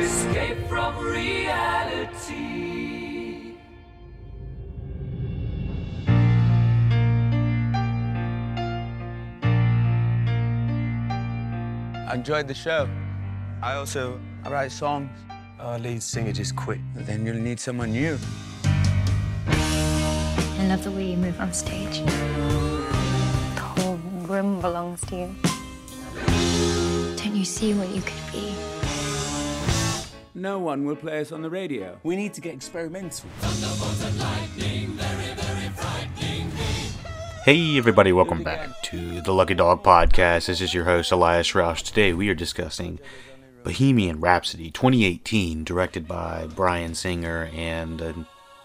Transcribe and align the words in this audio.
escape 0.00 0.66
from 0.68 0.98
reality. 1.04 1.50
I 12.08 12.14
enjoyed 12.14 12.48
the 12.48 12.54
show. 12.54 12.88
I 13.62 13.74
also 13.74 14.20
I 14.44 14.50
write 14.50 14.72
songs. 14.72 15.10
Our 15.60 15.78
lead 15.78 16.02
singer 16.02 16.32
just 16.32 16.56
quit. 16.56 16.80
Then 16.94 17.26
you'll 17.26 17.36
need 17.36 17.60
someone 17.60 17.92
new. 17.92 18.18
I 20.70 20.74
love 20.74 20.84
the 20.84 20.92
way 20.92 21.10
you 21.10 21.16
move 21.16 21.40
on 21.40 21.52
stage. 21.52 21.98
The 21.98 23.60
whole 23.60 23.96
room 24.28 24.60
belongs 24.60 25.00
to 25.06 25.16
you. 25.16 25.34
Don't 27.16 27.34
you 27.34 27.44
see 27.44 27.74
what 27.74 27.88
you 27.88 28.00
could 28.00 28.32
be? 28.32 28.54
No 30.32 30.60
one 30.60 30.84
will 30.84 30.94
play 30.94 31.22
us 31.22 31.32
on 31.32 31.42
the 31.42 31.50
radio. 31.50 31.98
We 32.04 32.14
need 32.14 32.34
to 32.34 32.40
get 32.40 32.54
experimental. 32.54 33.28
Hey, 37.44 37.76
everybody, 37.76 38.12
welcome 38.12 38.44
back 38.44 38.80
to 38.84 39.22
the 39.22 39.34
Lucky 39.34 39.54
Dog 39.54 39.82
Podcast. 39.82 40.46
This 40.46 40.60
is 40.60 40.72
your 40.72 40.84
host, 40.84 41.10
Elias 41.10 41.50
Roush. 41.50 41.82
Today 41.82 42.12
we 42.12 42.28
are 42.28 42.34
discussing 42.36 43.00
Bohemian 43.64 44.20
Rhapsody 44.20 44.70
2018, 44.70 45.64
directed 45.64 46.06
by 46.06 46.46
Bryan 46.46 46.94
Singer 46.94 47.50
and 47.56 48.00
uh, 48.00 48.12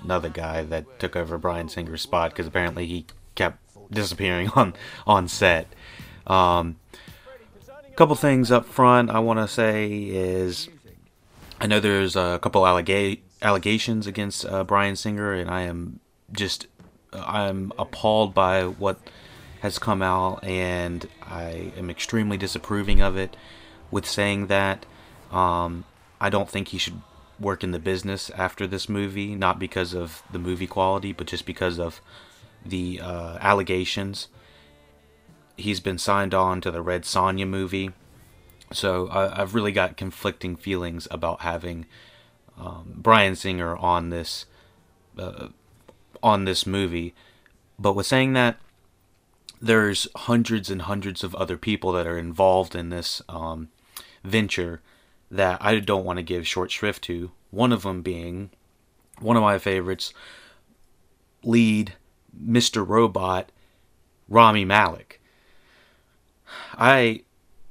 another 0.05 0.29
guy 0.29 0.63
that 0.63 0.99
took 0.99 1.15
over 1.15 1.37
Bryan 1.37 1.67
Singer's 1.67 2.01
spot 2.01 2.31
because 2.31 2.47
apparently 2.47 2.85
he 2.85 3.05
kept 3.35 3.59
disappearing 3.91 4.49
on, 4.55 4.73
on 5.05 5.27
set. 5.27 5.67
Um, 6.27 6.77
couple 7.95 8.15
things 8.15 8.51
up 8.51 8.65
front 8.65 9.09
I 9.09 9.19
want 9.19 9.39
to 9.39 9.47
say 9.47 9.87
is 10.03 10.67
I 11.61 11.67
know 11.67 11.79
there's 11.79 12.15
a 12.15 12.39
couple 12.41 12.63
allega- 12.63 13.19
allegations 13.41 14.05
against 14.05 14.45
uh, 14.45 14.63
Bryan 14.63 14.95
Singer, 14.95 15.33
and 15.33 15.49
I 15.49 15.61
am 15.61 15.99
just 16.31 16.67
I'm 17.13 17.71
appalled 17.79 18.33
by 18.33 18.63
what 18.65 18.99
has 19.61 19.79
come 19.79 20.01
out, 20.01 20.43
and 20.43 21.07
I 21.23 21.71
am 21.77 21.89
extremely 21.89 22.37
disapproving 22.37 23.01
of 23.01 23.17
it. 23.17 23.37
With 23.91 24.05
saying 24.05 24.47
that, 24.47 24.85
um, 25.31 25.85
I 26.19 26.29
don't 26.29 26.49
think 26.49 26.69
he 26.69 26.77
should 26.77 27.01
work 27.39 27.63
in 27.63 27.71
the 27.71 27.79
business 27.79 28.29
after 28.31 28.65
this 28.65 28.87
movie, 28.87 29.35
not 29.35 29.59
because 29.59 29.93
of 29.93 30.23
the 30.31 30.39
movie 30.39 30.67
quality, 30.67 31.11
but 31.11 31.27
just 31.27 31.45
because 31.45 31.79
of 31.79 32.01
the 32.65 32.99
uh, 33.01 33.37
allegations. 33.39 34.27
He's 35.57 35.79
been 35.79 35.97
signed 35.97 36.33
on 36.33 36.61
to 36.61 36.71
the 36.71 36.81
Red 36.81 37.03
Sonja 37.03 37.47
movie, 37.47 37.91
so 38.71 39.07
I, 39.07 39.41
I've 39.41 39.55
really 39.55 39.71
got 39.71 39.97
conflicting 39.97 40.55
feelings 40.55 41.07
about 41.11 41.41
having 41.41 41.85
um, 42.57 42.93
Bryan 42.97 43.35
Singer 43.35 43.75
on 43.75 44.09
this 44.09 44.45
uh, 45.17 45.47
on 46.21 46.45
this 46.45 46.65
movie. 46.65 47.13
But 47.77 47.93
with 47.93 48.05
saying 48.05 48.33
that, 48.33 48.57
there's 49.61 50.07
hundreds 50.15 50.69
and 50.69 50.83
hundreds 50.83 51.23
of 51.23 51.35
other 51.35 51.57
people 51.57 51.91
that 51.93 52.07
are 52.07 52.17
involved 52.17 52.75
in 52.75 52.89
this 52.89 53.21
um, 53.29 53.69
venture 54.23 54.81
that 55.35 55.59
I 55.61 55.79
don't 55.79 56.05
want 56.05 56.17
to 56.17 56.23
give 56.23 56.47
short 56.47 56.71
shrift 56.71 57.03
to. 57.05 57.31
One 57.51 57.71
of 57.71 57.83
them 57.83 58.01
being 58.01 58.49
one 59.19 59.37
of 59.37 59.43
my 59.43 59.57
favorites, 59.57 60.13
lead 61.43 61.93
Mr. 62.37 62.87
Robot, 62.87 63.51
Rami 64.27 64.65
Malek. 64.65 65.21
I 66.77 67.21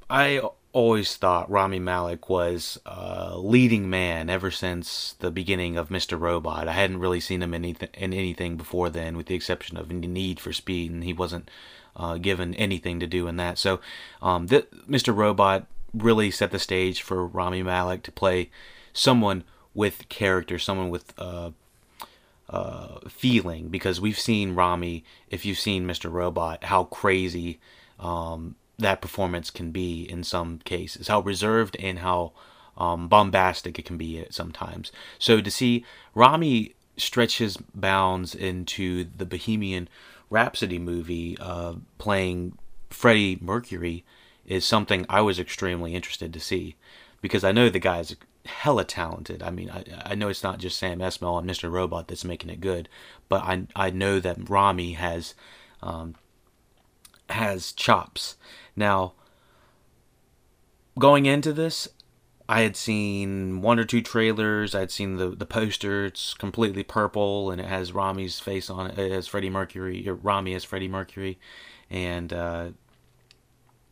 I 0.09 0.41
always 0.71 1.15
thought 1.15 1.49
Rami 1.49 1.79
Malek 1.79 2.29
was 2.29 2.79
a 2.85 3.37
leading 3.37 3.89
man 3.89 4.29
ever 4.29 4.51
since 4.51 5.15
the 5.19 5.31
beginning 5.31 5.77
of 5.77 5.89
Mr. 5.89 6.19
Robot. 6.19 6.67
I 6.67 6.73
hadn't 6.73 6.99
really 6.99 7.21
seen 7.21 7.41
him 7.41 7.53
in 7.53 7.63
anything, 7.63 7.89
in 7.93 8.13
anything 8.13 8.57
before 8.57 8.89
then, 8.89 9.15
with 9.15 9.27
the 9.27 9.35
exception 9.35 9.77
of 9.77 9.89
Need 9.89 10.39
for 10.39 10.51
Speed, 10.51 10.91
and 10.91 11.03
he 11.03 11.13
wasn't 11.13 11.49
uh, 11.95 12.17
given 12.17 12.53
anything 12.55 12.99
to 12.99 13.07
do 13.07 13.27
in 13.27 13.37
that. 13.37 13.57
So, 13.57 13.79
um, 14.21 14.47
th- 14.47 14.69
Mr. 14.89 15.15
Robot 15.15 15.65
really 15.95 16.31
set 16.31 16.51
the 16.51 16.59
stage 16.59 17.01
for 17.01 17.25
Rami 17.25 17.63
Malek 17.63 18.03
to 18.03 18.11
play 18.11 18.49
someone 18.93 19.43
with 19.73 20.07
character, 20.09 20.57
someone 20.57 20.89
with 20.89 21.13
uh, 21.17 21.51
uh, 22.49 22.99
feeling, 23.09 23.69
because 23.69 23.99
we've 23.99 24.19
seen 24.19 24.55
Rami, 24.55 25.03
if 25.29 25.45
you've 25.45 25.59
seen 25.59 25.85
Mr. 25.85 26.11
Robot, 26.11 26.65
how 26.65 26.85
crazy. 26.85 27.59
Um, 27.99 28.55
that 28.77 29.01
performance 29.01 29.49
can 29.49 29.71
be 29.71 30.03
in 30.03 30.23
some 30.23 30.59
cases, 30.59 31.07
how 31.07 31.21
reserved 31.21 31.77
and 31.79 31.99
how 31.99 32.33
um, 32.77 33.07
bombastic 33.07 33.79
it 33.79 33.85
can 33.85 33.97
be 33.97 34.19
at 34.19 34.33
sometimes. 34.33 34.91
So 35.17 35.41
to 35.41 35.49
see 35.49 35.85
Rami 36.13 36.75
stretch 36.97 37.37
his 37.37 37.57
bounds 37.73 38.35
into 38.35 39.07
the 39.17 39.25
Bohemian 39.25 39.87
Rhapsody 40.29 40.79
movie, 40.79 41.37
uh, 41.39 41.75
playing 41.97 42.57
Freddie 42.89 43.37
Mercury, 43.41 44.03
is 44.45 44.65
something 44.65 45.05
I 45.09 45.21
was 45.21 45.39
extremely 45.39 45.95
interested 45.95 46.33
to 46.33 46.39
see 46.39 46.75
because 47.21 47.43
I 47.43 47.51
know 47.51 47.69
the 47.69 47.79
guy's 47.79 48.15
hella 48.45 48.83
talented. 48.85 49.41
I 49.41 49.49
mean, 49.49 49.69
I, 49.69 49.83
I 50.05 50.15
know 50.15 50.29
it's 50.29 50.43
not 50.43 50.59
just 50.59 50.77
Sam 50.77 50.99
Esmail 50.99 51.39
and 51.39 51.49
Mr. 51.49 51.71
Robot 51.71 52.07
that's 52.07 52.23
making 52.23 52.49
it 52.49 52.61
good, 52.61 52.89
but 53.29 53.41
I 53.43 53.67
I 53.75 53.89
know 53.89 54.19
that 54.19 54.49
Rami 54.49 54.93
has 54.93 55.33
um, 55.81 56.15
has 57.29 57.71
chops. 57.71 58.35
Now, 58.75 59.13
going 60.99 61.25
into 61.25 61.53
this, 61.53 61.87
I 62.47 62.61
had 62.61 62.75
seen 62.75 63.61
one 63.61 63.79
or 63.79 63.85
two 63.85 64.01
trailers. 64.01 64.75
I'd 64.75 64.91
seen 64.91 65.15
the 65.15 65.29
the 65.29 65.45
poster. 65.45 66.05
It's 66.05 66.33
completely 66.33 66.83
purple 66.83 67.49
and 67.49 67.59
it 67.59 67.67
has 67.67 67.93
Rami's 67.93 68.39
face 68.39 68.69
on 68.69 68.91
it. 68.91 68.99
It 68.99 69.11
has 69.11 69.27
Freddie 69.27 69.49
Mercury. 69.49 70.07
Rami 70.07 70.53
as 70.53 70.63
Freddie 70.63 70.87
Mercury, 70.87 71.39
and 71.89 72.31
uh, 72.31 72.69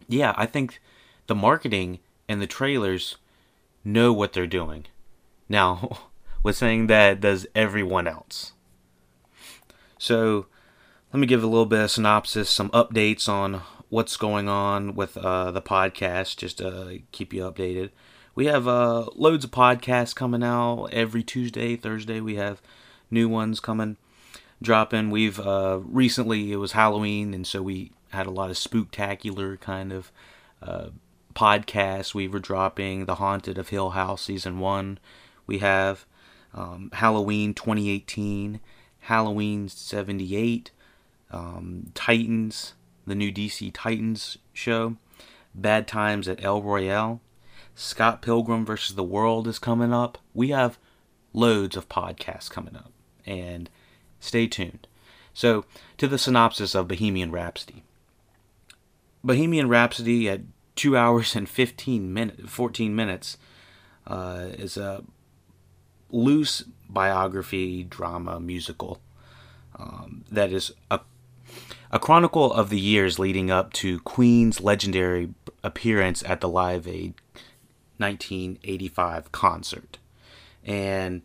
yeah, 0.07 0.33
I 0.37 0.45
think 0.45 0.81
the 1.27 1.35
marketing 1.35 1.99
and 2.27 2.41
the 2.41 2.47
trailers 2.47 3.17
know 3.83 4.13
what 4.13 4.33
they're 4.33 4.47
doing. 4.47 4.85
Now, 5.49 5.97
with 6.43 6.55
saying 6.55 6.87
that, 6.87 7.21
does 7.21 7.47
everyone 7.55 8.07
else? 8.07 8.53
So, 9.97 10.47
let 11.13 11.19
me 11.19 11.27
give 11.27 11.43
a 11.43 11.47
little 11.47 11.65
bit 11.65 11.79
of 11.79 11.91
synopsis, 11.91 12.49
some 12.49 12.69
updates 12.71 13.29
on 13.29 13.61
what's 13.89 14.17
going 14.17 14.49
on 14.49 14.95
with 14.95 15.15
uh, 15.15 15.51
the 15.51 15.61
podcast, 15.61 16.37
just 16.37 16.57
to 16.57 16.99
keep 17.11 17.31
you 17.31 17.43
updated. 17.43 17.91
We 18.35 18.47
have 18.47 18.67
uh, 18.67 19.05
loads 19.15 19.45
of 19.45 19.51
podcasts 19.51 20.15
coming 20.15 20.43
out 20.43 20.87
every 20.91 21.21
Tuesday, 21.21 21.75
Thursday. 21.75 22.19
We 22.19 22.35
have 22.35 22.61
new 23.11 23.29
ones 23.29 23.59
coming, 23.59 23.97
dropping. 24.61 25.11
We've 25.11 25.39
uh, 25.39 25.79
recently 25.83 26.51
it 26.51 26.55
was 26.55 26.71
Halloween, 26.71 27.33
and 27.35 27.45
so 27.45 27.61
we 27.61 27.91
had 28.13 28.27
a 28.27 28.31
lot 28.31 28.49
of 28.49 28.57
spooktacular 28.57 29.59
kind 29.59 29.91
of 29.91 30.11
uh, 30.61 30.87
podcasts. 31.35 32.13
We 32.13 32.27
were 32.27 32.39
dropping 32.39 33.05
The 33.05 33.15
Haunted 33.15 33.57
of 33.57 33.69
Hill 33.69 33.91
House 33.91 34.23
season 34.23 34.59
one. 34.59 34.99
We 35.45 35.59
have 35.59 36.05
um, 36.53 36.89
Halloween 36.93 37.53
2018, 37.53 38.59
Halloween 39.01 39.67
78, 39.67 40.71
um, 41.31 41.91
Titans 41.93 42.73
the 43.05 43.15
new 43.15 43.31
DC 43.31 43.71
Titans 43.73 44.37
show, 44.53 44.95
Bad 45.53 45.87
Times 45.87 46.27
at 46.27 46.43
El 46.43 46.61
Royale, 46.61 47.21
Scott 47.75 48.21
Pilgrim 48.21 48.65
versus 48.65 48.95
the 48.95 49.03
World 49.03 49.47
is 49.47 49.59
coming 49.59 49.93
up. 49.93 50.17
We 50.33 50.49
have 50.49 50.77
loads 51.33 51.75
of 51.75 51.89
podcasts 51.89 52.49
coming 52.49 52.75
up, 52.75 52.91
and 53.25 53.69
stay 54.19 54.47
tuned. 54.47 54.87
So, 55.33 55.65
to 55.97 56.07
the 56.07 56.19
synopsis 56.19 56.75
of 56.75 56.87
Bohemian 56.87 57.31
Rhapsody. 57.31 57.83
Bohemian 59.23 59.69
Rhapsody 59.69 60.29
at 60.29 60.41
2 60.75 60.97
hours 60.97 61.35
and 61.35 61.47
15 61.47 62.13
minutes, 62.13 62.41
14 62.49 62.95
minutes 62.95 63.37
uh, 64.07 64.47
is 64.53 64.77
a 64.77 65.03
loose 66.09 66.63
biography 66.89 67.83
drama 67.83 68.39
musical 68.39 69.01
um, 69.77 70.25
that 70.31 70.51
is 70.51 70.71
a 70.91 70.99
a 71.91 71.99
chronicle 71.99 72.51
of 72.51 72.69
the 72.71 72.79
years 72.79 73.19
leading 73.19 73.51
up 73.51 73.71
to 73.73 73.99
Queen's 73.99 74.59
legendary 74.59 75.29
appearance 75.63 76.23
at 76.25 76.41
the 76.41 76.49
Live 76.49 76.87
Aid 76.87 77.13
1985 77.97 79.31
concert. 79.31 79.99
And 80.65 81.21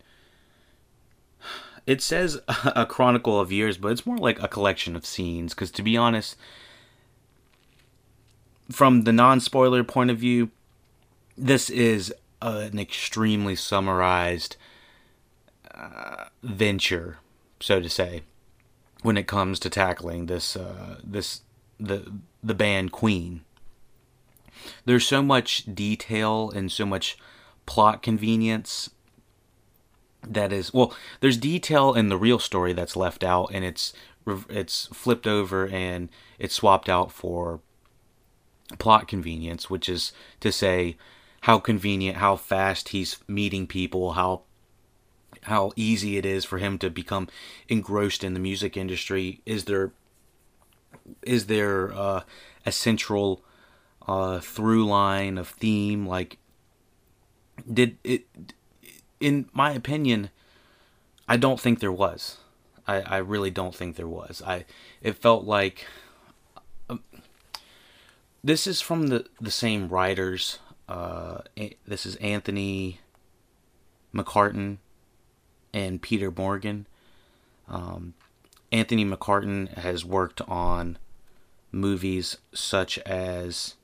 it 1.87 2.03
says 2.03 2.39
a 2.47 2.85
chronicle 2.85 3.39
of 3.39 3.51
years, 3.51 3.79
but 3.79 3.91
it's 3.91 4.05
more 4.05 4.19
like 4.19 4.39
a 4.43 4.47
collection 4.47 4.95
of 4.95 5.07
scenes. 5.07 5.55
Because 5.55 5.71
to 5.71 5.81
be 5.81 5.97
honest, 5.97 6.35
from 8.71 9.03
the 9.03 9.13
non 9.13 9.39
spoiler 9.39 9.83
point 9.83 10.11
of 10.11 10.17
view, 10.17 10.51
this 11.37 11.69
is 11.69 12.13
an 12.41 12.79
extremely 12.79 13.55
summarized 13.55 14.55
uh, 15.73 16.25
venture, 16.43 17.17
so 17.59 17.79
to 17.81 17.89
say. 17.89 18.23
when 19.01 19.17
it 19.17 19.27
comes 19.27 19.59
to 19.59 19.69
tackling 19.69 20.25
this 20.25 20.55
uh, 20.55 20.97
this 21.03 21.41
the 21.79 22.11
the 22.43 22.53
band 22.53 22.91
Queen. 22.91 23.41
There's 24.85 25.07
so 25.07 25.21
much 25.21 25.73
detail 25.73 26.51
and 26.53 26.71
so 26.71 26.85
much 26.85 27.17
plot 27.65 28.01
convenience 28.01 28.89
that 30.27 30.51
is 30.51 30.73
well 30.73 30.93
there's 31.21 31.37
detail 31.37 31.93
in 31.93 32.09
the 32.09 32.17
real 32.17 32.39
story 32.39 32.73
that's 32.73 32.97
left 32.97 33.23
out 33.23 33.49
and 33.53 33.63
it's 33.63 33.93
it's 34.49 34.87
flipped 34.87 35.25
over 35.25 35.65
and 35.67 36.09
it's 36.37 36.55
swapped 36.55 36.89
out 36.89 37.11
for 37.11 37.61
plot 38.77 39.07
convenience 39.07 39.69
which 39.69 39.89
is 39.89 40.11
to 40.39 40.51
say 40.51 40.95
how 41.41 41.57
convenient 41.57 42.17
how 42.17 42.35
fast 42.35 42.89
he's 42.89 43.17
meeting 43.27 43.65
people 43.65 44.13
how 44.13 44.43
how 45.43 45.71
easy 45.75 46.17
it 46.17 46.25
is 46.25 46.45
for 46.45 46.57
him 46.57 46.77
to 46.77 46.89
become 46.89 47.27
engrossed 47.67 48.23
in 48.23 48.33
the 48.33 48.39
music 48.39 48.75
industry. 48.75 49.41
Is 49.45 49.65
there 49.65 49.91
is 51.23 51.47
there 51.47 51.93
uh, 51.93 52.21
a 52.65 52.71
central 52.71 53.43
uh, 54.07 54.39
through 54.39 54.85
line 54.85 55.37
of 55.37 55.49
theme? 55.49 56.05
Like 56.07 56.37
did 57.71 57.97
it 58.03 58.25
in 59.19 59.49
my 59.51 59.73
opinion 59.73 60.29
i 61.27 61.35
don't 61.35 61.59
think 61.59 61.81
there 61.81 61.91
was. 61.91 62.37
I, 62.87 63.01
I 63.01 63.17
really 63.17 63.51
don't 63.51 63.75
think 63.75 63.97
there 63.97 64.07
was. 64.07 64.41
I 64.47 64.63
it 65.01 65.17
felt 65.17 65.43
like 65.43 65.85
this 68.43 68.67
is 68.67 68.81
from 68.81 69.07
the 69.07 69.25
the 69.39 69.51
same 69.51 69.87
writers 69.87 70.59
uh, 70.87 71.39
this 71.87 72.05
is 72.05 72.15
anthony 72.17 72.99
mccarten 74.13 74.77
and 75.73 76.01
peter 76.01 76.31
morgan 76.31 76.87
um, 77.67 78.13
anthony 78.71 79.05
mccarten 79.05 79.71
has 79.77 80.03
worked 80.03 80.41
on 80.41 80.97
movies 81.71 82.37
such 82.53 82.97
as 82.99 83.75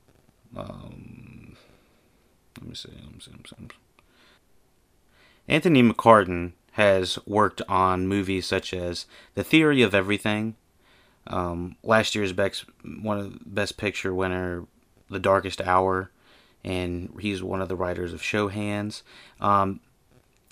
um, 0.55 1.57
let 2.59 2.69
me 2.69 2.75
see, 2.75 2.89
let 2.89 3.13
me 3.13 3.19
see, 3.19 3.31
let 3.31 3.59
me 3.59 3.67
see. 3.69 3.75
Anthony 5.47 5.83
McCarten 5.83 6.53
has 6.71 7.19
worked 7.25 7.61
on 7.67 8.07
movies 8.07 8.45
such 8.45 8.73
as 8.73 9.05
The 9.35 9.43
Theory 9.43 9.81
of 9.81 9.93
Everything, 9.93 10.55
um, 11.27 11.75
last 11.83 12.16
year's 12.16 12.33
best, 12.33 12.66
one 13.01 13.19
of 13.19 13.56
Best 13.56 13.77
Picture 13.77 14.13
winner, 14.13 14.66
The 15.10 15.19
Darkest 15.19 15.62
Hour, 15.62 16.12
and 16.63 17.16
he's 17.19 17.44
one 17.44 17.62
of 17.62 17.69
the 17.69 17.75
writers 17.75 18.13
of 18.13 18.24
Show 18.24 18.48
Hands. 18.48 19.01
Um, 19.39 19.80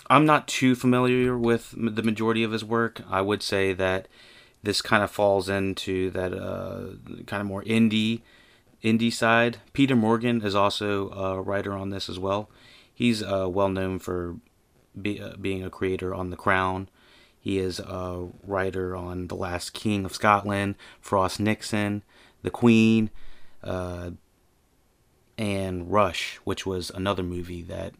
I'm 0.10 0.25
not 0.25 0.48
too 0.48 0.75
familiar 0.75 1.38
with 1.38 1.74
the 1.78 2.04
majority 2.04 2.44
of 2.44 2.52
his 2.52 2.66
work. 2.66 3.02
I 3.10 3.22
would 3.22 3.42
say 3.42 3.74
that 3.74 4.08
this 4.62 4.81
kind 4.81 5.04
of 5.04 5.12
falls 5.12 5.50
into 5.50 6.10
that 6.12 6.34
uh, 6.34 6.96
kind 7.25 7.42
of 7.42 7.48
more 7.48 7.64
indie 7.64 8.22
indie 8.84 9.14
side. 9.14 9.58
Peter 9.72 9.96
Morgan 9.96 10.42
is 10.42 10.56
also 10.56 11.10
a 11.12 11.42
writer 11.42 11.74
on 11.74 11.90
this 11.90 12.10
as 12.10 12.20
well. 12.20 12.50
He's 12.94 13.24
uh, 13.24 13.48
well 13.50 13.70
known 13.70 14.00
for 14.00 14.36
be, 15.00 15.22
uh, 15.22 15.36
being 15.40 15.64
a 15.64 15.70
creator 15.70 16.14
on 16.14 16.30
The 16.30 16.38
Crown. 16.38 16.90
He 17.44 17.60
is 17.60 17.80
a 17.80 18.30
writer 18.48 18.95
on 18.95 19.28
The 19.28 19.36
Last 19.36 19.74
King 19.74 20.06
of 20.06 20.16
Scotland, 20.16 20.75
Frost 21.01 21.42
Nixon, 21.42 22.01
The 22.42 22.50
Queen, 22.50 23.10
uh, 23.62 24.12
and 25.38 25.92
Rush, 25.92 26.40
which 26.45 26.66
was 26.66 26.90
another 26.90 27.22
movie 27.22 27.62
that 27.63 27.95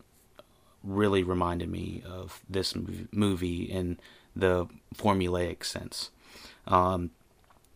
really 0.82 1.24
reminded 1.24 1.70
me 1.70 2.02
of 2.08 2.40
this 2.50 2.74
movie 3.12 3.64
in 3.64 4.00
the 4.34 4.68
formulaic 4.96 5.66
sense, 5.66 6.10
um, 6.66 7.12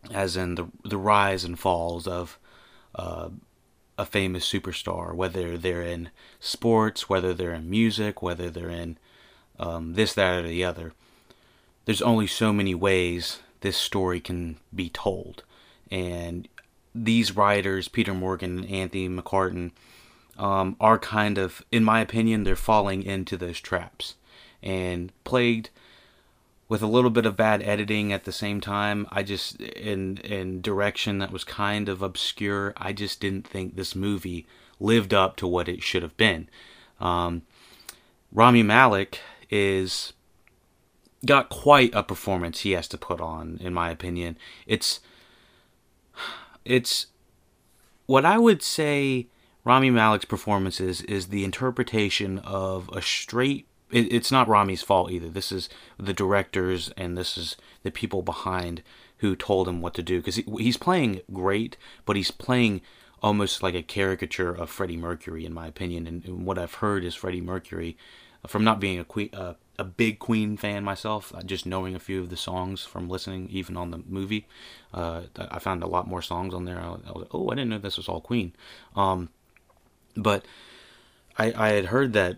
as 0.09 0.37
in 0.37 0.55
the 0.55 0.67
the 0.85 0.97
rise 0.97 1.43
and 1.43 1.59
falls 1.59 2.07
of 2.07 2.39
uh, 2.95 3.27
a 3.97 4.05
famous 4.05 4.49
superstar, 4.49 5.13
whether 5.13 5.57
they're 5.57 5.81
in 5.81 6.11
sports, 6.39 7.09
whether 7.09 7.33
they're 7.33 7.53
in 7.53 7.69
music, 7.69 8.21
whether 8.21 8.49
they're 8.49 8.69
in 8.69 8.97
um, 9.59 9.95
this, 9.95 10.13
that, 10.13 10.45
or 10.45 10.47
the 10.47 10.63
other. 10.63 10.93
There's 11.87 12.01
only 12.01 12.27
so 12.27 12.51
many 12.51 12.75
ways 12.75 13.39
this 13.61 13.77
story 13.77 14.19
can 14.19 14.57
be 14.75 14.89
told. 14.89 15.43
And 15.89 16.49
these 16.93 17.33
writers, 17.33 17.87
Peter 17.87 18.13
Morgan 18.13 18.59
and 18.59 18.69
Anthony 18.69 19.07
McCarten, 19.07 19.71
um, 20.37 20.75
are 20.81 20.99
kind 20.99 21.37
of, 21.37 21.63
in 21.71 21.85
my 21.85 22.01
opinion, 22.01 22.43
they're 22.43 22.57
falling 22.57 23.03
into 23.03 23.37
those 23.37 23.61
traps 23.61 24.15
and 24.61 25.13
plagued 25.23 25.69
with 26.67 26.81
a 26.81 26.87
little 26.87 27.09
bit 27.09 27.25
of 27.25 27.37
bad 27.37 27.63
editing 27.63 28.11
at 28.11 28.25
the 28.25 28.33
same 28.33 28.59
time. 28.59 29.07
I 29.09 29.23
just 29.23 29.61
in 29.61 30.17
in 30.17 30.61
direction 30.61 31.19
that 31.19 31.31
was 31.31 31.45
kind 31.45 31.87
of 31.87 32.01
obscure. 32.01 32.73
I 32.75 32.91
just 32.91 33.21
didn't 33.21 33.47
think 33.47 33.77
this 33.77 33.95
movie 33.95 34.45
lived 34.77 35.13
up 35.13 35.37
to 35.37 35.47
what 35.47 35.69
it 35.69 35.81
should 35.81 36.03
have 36.03 36.17
been. 36.17 36.49
Um, 36.99 37.43
Rami 38.33 38.61
Malek 38.61 39.21
is 39.49 40.11
got 41.27 41.49
quite 41.49 41.93
a 41.93 42.03
performance 42.03 42.61
he 42.61 42.71
has 42.71 42.87
to 42.89 42.97
put 42.97 43.21
on, 43.21 43.59
in 43.61 43.73
my 43.73 43.91
opinion. 43.91 44.37
It's 44.65 44.99
it's 46.65 47.07
what 48.05 48.25
I 48.25 48.37
would 48.37 48.63
say. 48.63 49.27
Rami 49.63 49.91
Malek's 49.91 50.23
performance 50.23 50.79
is, 50.79 51.01
is 51.01 51.27
the 51.27 51.43
interpretation 51.43 52.39
of 52.39 52.89
a 52.93 53.01
straight 53.01 53.67
it, 53.91 54.11
it's 54.11 54.31
not 54.31 54.47
Rami's 54.47 54.81
fault 54.81 55.11
either. 55.11 55.29
This 55.29 55.51
is 55.51 55.69
the 55.97 56.13
directors 56.13 56.91
and 56.97 57.17
this 57.17 57.37
is 57.37 57.57
the 57.83 57.91
people 57.91 58.21
behind 58.21 58.83
who 59.17 59.35
told 59.35 59.67
him 59.67 59.81
what 59.81 59.93
to 59.95 60.03
do 60.03 60.17
because 60.17 60.35
he, 60.35 60.45
he's 60.57 60.77
playing 60.77 61.21
great, 61.33 61.77
but 62.05 62.15
he's 62.15 62.31
playing 62.31 62.81
almost 63.21 63.63
like 63.63 63.75
a 63.75 63.81
caricature 63.81 64.53
of 64.53 64.69
Freddie 64.69 64.97
Mercury, 64.97 65.45
in 65.45 65.53
my 65.53 65.67
opinion. 65.67 66.05
And, 66.05 66.23
and 66.25 66.45
what 66.45 66.59
I've 66.59 66.75
heard 66.75 67.03
is 67.03 67.15
Freddie 67.15 67.41
Mercury, 67.41 67.97
from 68.45 68.63
not 68.63 68.79
being 68.79 68.99
a 68.99 69.03
Queen, 69.03 69.29
uh, 69.33 69.55
a 69.79 69.83
big 69.83 70.19
Queen 70.19 70.57
fan 70.57 70.83
myself, 70.83 71.33
uh, 71.35 71.43
just 71.43 71.65
knowing 71.65 71.95
a 71.95 71.99
few 71.99 72.19
of 72.19 72.29
the 72.29 72.37
songs 72.37 72.83
from 72.83 73.07
listening, 73.07 73.47
even 73.49 73.77
on 73.77 73.91
the 73.91 73.99
movie, 74.07 74.47
uh, 74.93 75.23
I 75.37 75.59
found 75.59 75.83
a 75.83 75.87
lot 75.87 76.07
more 76.07 76.21
songs 76.21 76.53
on 76.53 76.65
there. 76.65 76.79
I 76.79 76.89
was, 76.89 77.27
oh, 77.31 77.49
I 77.51 77.55
didn't 77.55 77.69
know 77.69 77.77
this 77.77 77.97
was 77.97 78.09
all 78.09 78.21
Queen. 78.21 78.53
Um, 78.95 79.29
but 80.15 80.45
I, 81.37 81.53
I 81.55 81.69
had 81.73 81.85
heard 81.85 82.13
that 82.13 82.37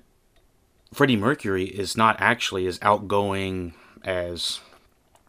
Freddie 0.94 1.16
Mercury 1.16 1.66
is 1.66 1.96
not 1.96 2.18
actually 2.20 2.66
as 2.68 2.80
outgoing 2.82 3.74
as 4.04 4.60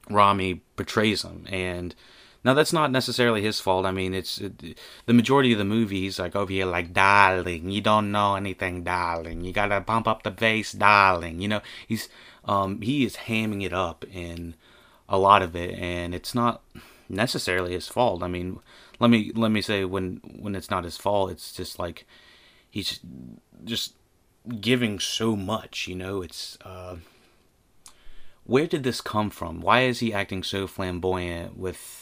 Rami 0.09 0.62
portrays 0.75 1.23
him, 1.23 1.47
and 1.49 1.95
now 2.43 2.55
that's 2.55 2.73
not 2.73 2.91
necessarily 2.91 3.43
his 3.43 3.61
fault. 3.61 3.85
I 3.85 3.91
mean, 3.91 4.15
it's 4.15 4.39
it, 4.39 4.79
the 5.07 5.13
majority 5.13 5.53
of 5.53 5.59
the 5.59 5.65
movies 5.65 6.19
like 6.19 6.35
over 6.35 6.51
here, 6.51 6.67
like 6.67 6.93
darling, 6.93 7.71
you 7.71 7.81
don't 7.81 8.11
know 8.11 8.35
anything, 8.35 8.83
darling. 8.83 9.45
You 9.45 9.53
gotta 9.53 9.81
pump 9.81 10.09
up 10.09 10.23
the 10.23 10.31
bass, 10.31 10.73
darling. 10.73 11.41
You 11.41 11.49
know, 11.49 11.61
he's 11.87 12.09
um 12.45 12.81
he 12.81 13.05
is 13.05 13.17
hamming 13.17 13.65
it 13.65 13.73
up 13.73 14.05
in 14.13 14.55
a 15.09 15.19
lot 15.19 15.43
of 15.43 15.55
it, 15.55 15.79
and 15.79 16.15
it's 16.15 16.35
not 16.35 16.63
necessarily 17.09 17.73
his 17.73 17.89
fault. 17.89 18.23
I 18.23 18.29
mean, 18.29 18.61
let 18.99 19.11
me 19.11 19.33
let 19.35 19.51
me 19.51 19.61
say 19.61 19.85
when 19.85 20.21
when 20.39 20.55
it's 20.55 20.71
not 20.71 20.85
his 20.85 20.97
fault, 20.97 21.31
it's 21.31 21.53
just 21.53 21.79
like 21.79 22.07
he's 22.71 23.01
just 23.65 23.95
giving 24.61 24.99
so 24.99 25.37
much. 25.37 25.87
You 25.89 25.97
know, 25.97 26.23
it's 26.23 26.57
uh, 26.65 26.97
where 28.45 28.67
did 28.67 28.83
this 28.83 29.03
come 29.03 29.29
from? 29.29 29.61
Why 29.61 29.83
is 29.83 29.99
he 29.99 30.15
acting 30.15 30.43
so 30.43 30.67
flamboyant 30.67 31.59
with 31.59 32.00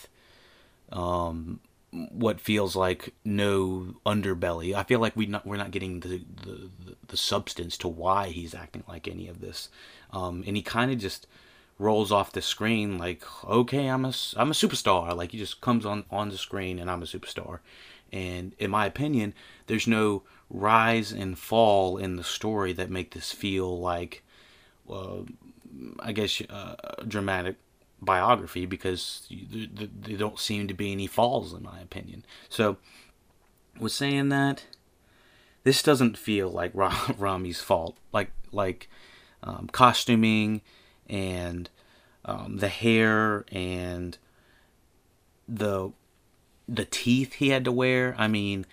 um, 0.93 1.61
what 1.91 2.41
feels 2.41 2.77
like 2.77 3.15
no 3.25 3.95
underbelly? 4.05 4.75
I 4.75 4.83
feel 4.83 5.01
like 5.01 5.17
we 5.17 5.27
not 5.27 5.47
we're 5.47 5.57
not 5.57 5.71
getting 5.71 6.01
the 6.01 6.23
the, 6.45 6.71
the 7.07 7.17
substance 7.17 7.77
to 7.79 7.89
why 7.89 8.29
he's 8.29 8.55
acting 8.55 8.85
like 8.89 9.09
any 9.09 9.29
of 9.29 9.41
this, 9.41 9.69
um, 10.13 10.45
and 10.47 10.57
he 10.57 10.63
kind 10.63 10.91
of 10.91 10.99
just 10.99 11.27
rolls 11.79 12.11
off 12.11 12.33
the 12.33 12.43
screen 12.43 12.99
like 12.99 13.23
okay 13.45 13.87
i'm 13.87 14.05
a 14.05 14.13
i'm 14.37 14.51
a 14.51 14.55
superstar. 14.55 15.17
Like 15.17 15.31
he 15.31 15.39
just 15.39 15.61
comes 15.61 15.87
on 15.87 16.05
on 16.11 16.29
the 16.29 16.39
screen 16.39 16.79
and 16.79 16.91
i'm 16.91 17.03
a 17.03 17.07
superstar. 17.07 17.61
And 18.13 18.55
in 18.59 18.71
my 18.71 18.87
opinion 18.87 19.33
there's 19.69 19.87
no 19.87 20.25
rise 20.51 21.13
and 21.13 21.39
fall 21.39 21.97
in 21.97 22.17
the 22.17 22.25
story 22.25 22.73
that 22.73 22.91
make 22.91 23.13
this 23.13 23.33
feel 23.33 23.79
like, 23.79 24.23
uh, 24.91 25.21
I 26.01 26.13
guess, 26.13 26.41
uh, 26.49 26.75
dramatic 27.07 27.57
biography 28.01 28.67
because 28.67 29.27
there 29.31 30.17
don't 30.17 30.39
seem 30.39 30.69
to 30.69 30.75
be 30.75 30.93
any 30.93 31.07
falls, 31.07 31.53
in 31.53 31.63
my 31.63 31.81
opinion. 31.81 32.25
So, 32.49 32.77
with 33.79 33.93
saying 33.93 34.29
that, 34.31 34.65
this 35.65 35.83
doesn't 35.83 36.17
feel 36.17 36.49
like 36.49 36.73
Rami's 37.19 37.61
fault. 37.61 37.97
Like 38.13 38.31
like 38.53 38.89
um, 39.43 39.69
costuming 39.73 40.63
and 41.09 41.69
um, 42.25 42.59
the 42.59 42.69
hair 42.69 43.45
and 43.53 44.19
the 45.49 45.93
the 46.69 46.85
teeth 46.85 47.35
he 47.35 47.51
had 47.51 47.65
to 47.65 47.73
wear. 47.73 48.15
I 48.19 48.29
mean, 48.29 48.67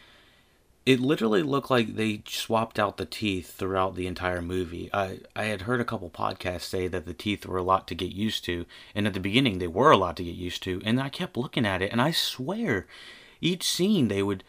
it 0.85 0.99
literally 0.99 1.41
looked 1.41 1.71
like 1.71 1.95
they 1.95 2.21
swapped 2.27 2.77
out 2.77 2.97
the 2.97 3.07
teeth 3.07 3.55
throughout 3.55 3.95
the 3.95 4.05
entire 4.05 4.41
movie. 4.41 4.89
I 4.93 5.19
I 5.35 5.45
had 5.45 5.61
heard 5.61 5.81
a 5.81 5.85
couple 5.85 6.09
podcasts 6.11 6.61
say 6.61 6.87
that 6.87 7.05
the 7.05 7.13
teeth 7.13 7.45
were 7.45 7.57
a 7.57 7.63
lot 7.63 7.87
to 7.87 7.95
get 7.95 8.11
used 8.11 8.45
to, 8.45 8.65
and 8.93 9.07
at 9.07 9.13
the 9.13 9.19
beginning 9.19 9.57
they 9.57 9.67
were 9.67 9.91
a 9.91 9.97
lot 9.97 10.15
to 10.17 10.23
get 10.23 10.35
used 10.35 10.61
to, 10.63 10.81
and 10.85 10.99
I 11.01 11.09
kept 11.09 11.37
looking 11.37 11.65
at 11.65 11.81
it, 11.81 11.91
and 11.91 12.01
I 12.01 12.11
swear, 12.11 12.85
each 13.41 13.63
scene 13.67 14.09
they 14.09 14.21
would 14.21 14.43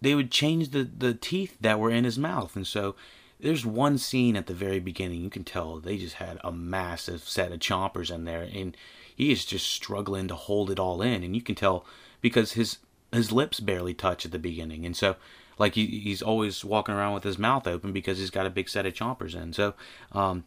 they 0.00 0.14
would 0.14 0.30
change 0.30 0.70
the 0.70 0.84
the 0.84 1.12
teeth 1.12 1.56
that 1.60 1.78
were 1.78 1.90
in 1.90 2.04
his 2.04 2.18
mouth, 2.18 2.56
and 2.56 2.66
so 2.66 2.96
there's 3.38 3.66
one 3.66 3.98
scene 3.98 4.34
at 4.34 4.46
the 4.46 4.54
very 4.54 4.80
beginning 4.80 5.20
you 5.20 5.28
can 5.28 5.44
tell 5.44 5.78
they 5.78 5.98
just 5.98 6.14
had 6.14 6.38
a 6.42 6.50
massive 6.50 7.22
set 7.28 7.52
of 7.52 7.60
chompers 7.60 8.10
in 8.10 8.24
there, 8.24 8.48
and 8.50 8.74
he 9.14 9.30
is 9.30 9.44
just 9.44 9.68
struggling 9.68 10.26
to 10.28 10.34
hold 10.34 10.70
it 10.70 10.78
all 10.78 11.02
in, 11.02 11.22
and 11.22 11.36
you 11.36 11.42
can 11.42 11.54
tell 11.54 11.84
because 12.22 12.52
his 12.52 12.78
his 13.12 13.30
lips 13.30 13.60
barely 13.60 13.92
touch 13.92 14.24
at 14.24 14.32
the 14.32 14.38
beginning, 14.38 14.86
and 14.86 14.96
so 14.96 15.16
like 15.58 15.74
he, 15.74 15.86
he's 15.86 16.22
always 16.22 16.64
walking 16.64 16.94
around 16.94 17.14
with 17.14 17.24
his 17.24 17.38
mouth 17.38 17.66
open 17.66 17.92
because 17.92 18.18
he's 18.18 18.30
got 18.30 18.46
a 18.46 18.50
big 18.50 18.68
set 18.68 18.86
of 18.86 18.94
chompers 18.94 19.34
in. 19.34 19.52
So 19.52 19.74
um, 20.12 20.44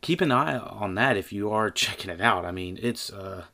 keep 0.00 0.20
an 0.20 0.32
eye 0.32 0.58
on 0.58 0.94
that 0.96 1.16
if 1.16 1.32
you 1.32 1.50
are 1.50 1.70
checking 1.70 2.10
it 2.10 2.20
out. 2.20 2.44
I 2.44 2.50
mean, 2.50 2.78
it's 2.82 3.10
uh, 3.10 3.44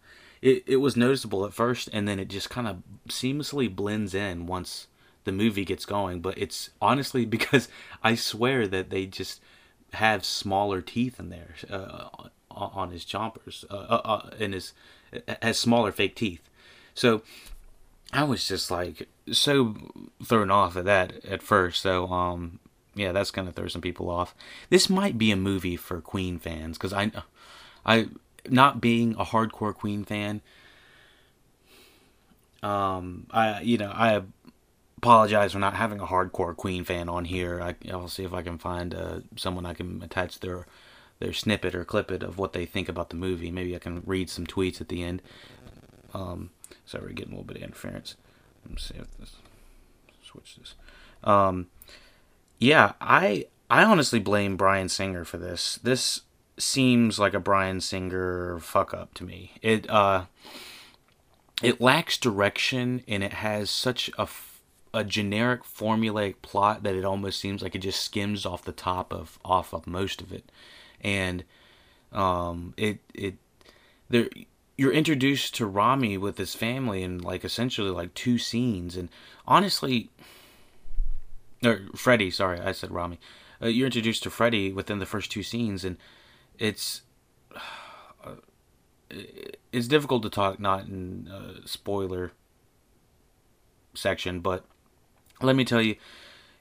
it 0.42 0.64
it 0.66 0.76
was 0.76 0.96
noticeable 0.96 1.44
at 1.44 1.54
first, 1.54 1.88
and 1.92 2.06
then 2.08 2.18
it 2.18 2.28
just 2.28 2.50
kind 2.50 2.66
of 2.66 2.82
seamlessly 3.08 3.74
blends 3.74 4.14
in 4.14 4.46
once 4.46 4.88
the 5.24 5.32
movie 5.32 5.64
gets 5.64 5.84
going. 5.84 6.20
But 6.20 6.36
it's 6.38 6.70
honestly 6.80 7.24
because 7.36 7.68
I 8.02 8.14
swear 8.14 8.66
that 8.66 8.90
they 8.90 9.06
just 9.06 9.40
have 9.94 10.24
smaller 10.24 10.80
teeth 10.80 11.18
in 11.18 11.30
there 11.30 11.54
uh, 11.68 12.08
on 12.50 12.90
his 12.90 13.04
chompers, 13.04 13.64
uh, 13.70 13.74
uh, 13.74 14.00
uh 14.04 14.36
his 14.36 14.72
has 15.42 15.58
smaller 15.58 15.92
fake 15.92 16.14
teeth. 16.14 16.48
So 16.94 17.22
I 18.12 18.24
was 18.24 18.46
just 18.46 18.70
like 18.70 19.08
so 19.32 19.74
thrown 20.24 20.50
off 20.50 20.76
at 20.76 20.84
that 20.84 21.24
at 21.24 21.42
first. 21.42 21.82
So 21.82 22.06
um, 22.08 22.60
yeah, 22.94 23.12
that's 23.12 23.30
gonna 23.30 23.52
throw 23.52 23.68
some 23.68 23.82
people 23.82 24.10
off. 24.10 24.34
This 24.68 24.88
might 24.90 25.18
be 25.18 25.30
a 25.30 25.36
movie 25.36 25.76
for 25.76 26.00
Queen 26.00 26.38
fans 26.38 26.78
because 26.78 26.92
I, 26.92 27.10
I 27.84 28.08
not 28.48 28.80
being 28.80 29.14
a 29.14 29.24
hardcore 29.24 29.74
Queen 29.74 30.04
fan. 30.04 30.40
Um, 32.62 33.26
I 33.30 33.60
you 33.60 33.78
know 33.78 33.90
I 33.94 34.22
apologize 34.98 35.52
for 35.52 35.58
not 35.58 35.74
having 35.74 36.00
a 36.00 36.06
hardcore 36.06 36.54
Queen 36.54 36.84
fan 36.84 37.08
on 37.08 37.24
here. 37.24 37.60
I, 37.60 37.74
I'll 37.90 38.08
see 38.08 38.24
if 38.24 38.34
I 38.34 38.42
can 38.42 38.58
find 38.58 38.94
uh, 38.94 39.20
someone 39.36 39.64
I 39.64 39.74
can 39.74 40.02
attach 40.02 40.40
their 40.40 40.66
their 41.20 41.32
snippet 41.32 41.74
or 41.74 41.84
clip 41.84 42.10
it 42.10 42.22
of 42.22 42.38
what 42.38 42.52
they 42.52 42.66
think 42.66 42.88
about 42.88 43.10
the 43.10 43.16
movie. 43.16 43.50
Maybe 43.50 43.74
I 43.74 43.78
can 43.78 44.02
read 44.06 44.30
some 44.30 44.46
tweets 44.46 44.80
at 44.80 44.88
the 44.88 45.02
end. 45.02 45.22
Um, 46.12 46.50
Sorry, 46.90 47.04
we're 47.04 47.12
getting 47.12 47.32
a 47.32 47.36
little 47.36 47.44
bit 47.44 47.58
of 47.58 47.62
interference. 47.62 48.16
Let 48.64 48.72
me 48.72 48.78
see 48.78 48.94
if 48.96 49.16
this 49.18 49.36
switch 50.24 50.56
this. 50.56 50.74
Um, 51.24 51.66
yeah, 52.58 52.92
I 53.00 53.46
I 53.68 53.84
honestly 53.84 54.18
blame 54.18 54.56
Bryan 54.56 54.88
Singer 54.88 55.24
for 55.24 55.38
this. 55.38 55.78
This 55.82 56.22
seems 56.58 57.18
like 57.18 57.34
a 57.34 57.40
Bryan 57.40 57.80
Singer 57.80 58.58
fuck 58.60 58.92
up 58.92 59.14
to 59.14 59.24
me. 59.24 59.52
It 59.62 59.88
uh, 59.88 60.26
it 61.62 61.80
lacks 61.80 62.16
direction 62.16 63.02
and 63.08 63.22
it 63.22 63.34
has 63.34 63.70
such 63.70 64.10
a 64.18 64.28
a 64.92 65.04
generic 65.04 65.62
formulaic 65.62 66.36
plot 66.42 66.82
that 66.82 66.96
it 66.96 67.04
almost 67.04 67.38
seems 67.38 67.62
like 67.62 67.74
it 67.74 67.80
just 67.80 68.02
skims 68.02 68.44
off 68.44 68.64
the 68.64 68.72
top 68.72 69.12
of 69.12 69.38
off 69.44 69.72
of 69.72 69.86
most 69.86 70.20
of 70.20 70.32
it, 70.32 70.50
and 71.00 71.44
um, 72.12 72.74
it 72.76 72.98
it 73.14 73.36
there 74.08 74.28
you're 74.80 74.92
introduced 74.92 75.54
to 75.56 75.66
Rami 75.66 76.16
with 76.16 76.38
his 76.38 76.54
family 76.54 77.02
in 77.02 77.18
like 77.18 77.44
essentially 77.44 77.90
like 77.90 78.14
two 78.14 78.38
scenes, 78.38 78.96
and 78.96 79.10
honestly, 79.46 80.08
or 81.62 81.82
Freddie, 81.94 82.30
sorry, 82.30 82.58
I 82.58 82.72
said 82.72 82.90
Rami. 82.90 83.20
Uh, 83.60 83.66
you're 83.66 83.84
introduced 83.84 84.22
to 84.22 84.30
Freddie 84.30 84.72
within 84.72 84.98
the 84.98 85.04
first 85.04 85.30
two 85.30 85.42
scenes, 85.42 85.84
and 85.84 85.98
it's 86.58 87.02
uh, 87.54 88.36
it's 89.70 89.86
difficult 89.86 90.22
to 90.22 90.30
talk 90.30 90.58
not 90.58 90.86
in 90.86 91.28
uh, 91.28 91.60
spoiler 91.66 92.32
section, 93.92 94.40
but 94.40 94.64
let 95.42 95.56
me 95.56 95.66
tell 95.66 95.82
you, 95.82 95.96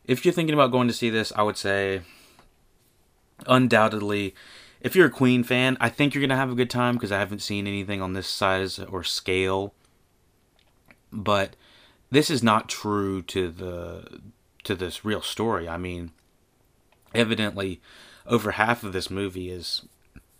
if 0.04 0.26
you're 0.26 0.34
thinking 0.34 0.54
about 0.54 0.74
going 0.74 0.90
to 0.90 0.94
see 0.94 1.10
this, 1.10 1.32
I 1.38 1.44
would 1.44 1.56
say 1.56 2.02
undoubtedly 3.48 4.36
if 4.82 4.96
you're 4.96 5.08
a 5.08 5.12
Queen 5.12 5.44
fan, 5.44 5.78
I 5.80 5.90
think 5.90 6.14
you're 6.14 6.22
gonna 6.22 6.36
have 6.36 6.52
a 6.52 6.56
good 6.56 6.70
time 6.70 6.96
because 6.96 7.12
I 7.12 7.20
haven't 7.20 7.42
seen 7.42 7.68
anything 7.68 8.02
on 8.02 8.14
this 8.14 8.28
size 8.28 8.80
or 8.80 9.04
scale. 9.04 9.74
But 11.12 11.56
this 12.12 12.30
is 12.30 12.44
not 12.44 12.70
true 12.70 13.22
to 13.24 13.50
the 13.50 14.22
to 14.64 14.76
this 14.76 15.06
real 15.06 15.22
story. 15.22 15.68
I 15.68 15.78
mean, 15.78 16.12
evidently, 17.14 17.82
over 18.26 18.52
half 18.52 18.84
of 18.84 18.94
this 18.94 19.10
movie 19.10 19.50
is 19.50 19.84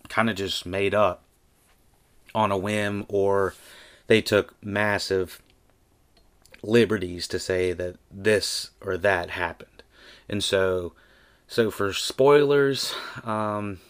kind 0.08 0.30
of 0.30 0.36
just 0.36 0.66
made 0.66 0.94
up 0.94 1.22
on 2.34 2.52
a 2.52 2.56
whim, 2.56 3.04
or 3.08 3.54
they 4.06 4.22
took 4.22 4.54
massive 4.64 5.42
liberties 6.62 7.26
to 7.28 7.38
say 7.38 7.72
that 7.72 7.96
this 8.10 8.70
or 8.80 8.96
that 8.96 9.30
happened. 9.30 9.82
And 10.28 10.44
so, 10.44 10.92
so 11.48 11.70
for 11.70 11.92
spoilers, 11.92 12.94
um, 13.24 13.80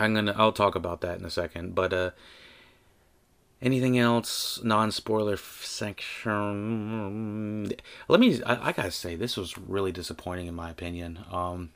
I'm 0.00 0.14
gonna 0.14 0.34
I'll 0.36 0.52
talk 0.52 0.74
about 0.74 1.02
that 1.02 1.18
in 1.18 1.24
a 1.24 1.30
second. 1.30 1.74
But 1.74 1.92
uh, 1.92 2.10
anything 3.60 3.98
else 3.98 4.60
non-spoiler 4.64 5.36
section? 5.36 6.50
Let 8.08 8.20
me. 8.20 8.42
I, 8.42 8.68
I, 8.68 8.72
gotta 8.72 8.90
say 8.90 9.14
this 9.14 9.36
was 9.36 9.58
really 9.58 9.92
disappointing 9.92 10.46
in 10.46 10.54
my 10.54 10.70
opinion. 10.70 11.20
Um, 11.30 11.70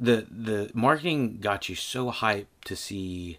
the 0.00 0.26
the 0.30 0.70
marketing 0.74 1.38
got 1.40 1.68
you 1.68 1.76
so 1.76 2.10
hyped 2.10 2.46
to 2.64 2.74
see 2.74 3.38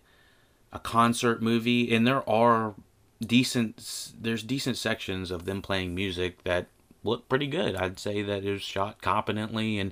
a 0.72 0.80
concert 0.80 1.42
movie, 1.42 1.94
and 1.94 2.08
there 2.08 2.28
are 2.28 2.76
decent 3.22 4.14
there's 4.20 4.44
decent 4.44 4.78
sections 4.78 5.32
of 5.32 5.46
them 5.46 5.62
playing 5.62 5.94
music 5.94 6.44
that 6.46 6.68
look 7.04 7.28
pretty 7.28 7.48
good. 7.48 7.76
I'd 7.76 8.00
say 8.00 8.22
that 8.22 8.46
it 8.46 8.52
was 8.52 8.62
shot 8.62 9.02
competently 9.02 9.78
and 9.78 9.92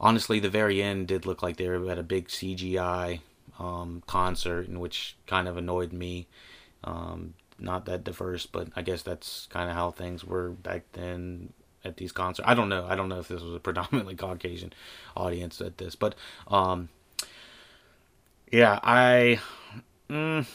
honestly, 0.00 0.40
the 0.40 0.50
very 0.50 0.82
end 0.82 1.08
did 1.08 1.26
look 1.26 1.42
like 1.42 1.56
they 1.56 1.68
were 1.68 1.90
at 1.90 1.98
a 1.98 2.02
big 2.02 2.28
CGI 2.28 3.20
um, 3.58 4.02
concert, 4.06 4.68
in 4.68 4.80
which 4.80 5.16
kind 5.26 5.48
of 5.48 5.56
annoyed 5.56 5.92
me. 5.92 6.26
Um, 6.84 7.34
not 7.58 7.86
that 7.86 8.04
diverse, 8.04 8.46
but 8.46 8.68
I 8.76 8.82
guess 8.82 9.02
that's 9.02 9.46
kind 9.50 9.70
of 9.70 9.76
how 9.76 9.90
things 9.90 10.24
were 10.24 10.50
back 10.50 10.84
then 10.92 11.52
at 11.84 11.96
these 11.96 12.12
concerts. 12.12 12.46
I 12.46 12.54
don't 12.54 12.68
know. 12.68 12.86
I 12.86 12.94
don't 12.94 13.08
know 13.08 13.18
if 13.18 13.28
this 13.28 13.42
was 13.42 13.54
a 13.54 13.60
predominantly 13.60 14.14
Caucasian 14.14 14.72
audience 15.16 15.60
at 15.60 15.78
this, 15.78 15.94
but 15.94 16.14
um, 16.48 16.88
yeah, 18.50 18.78
I. 18.82 19.40
Mm, 20.10 20.46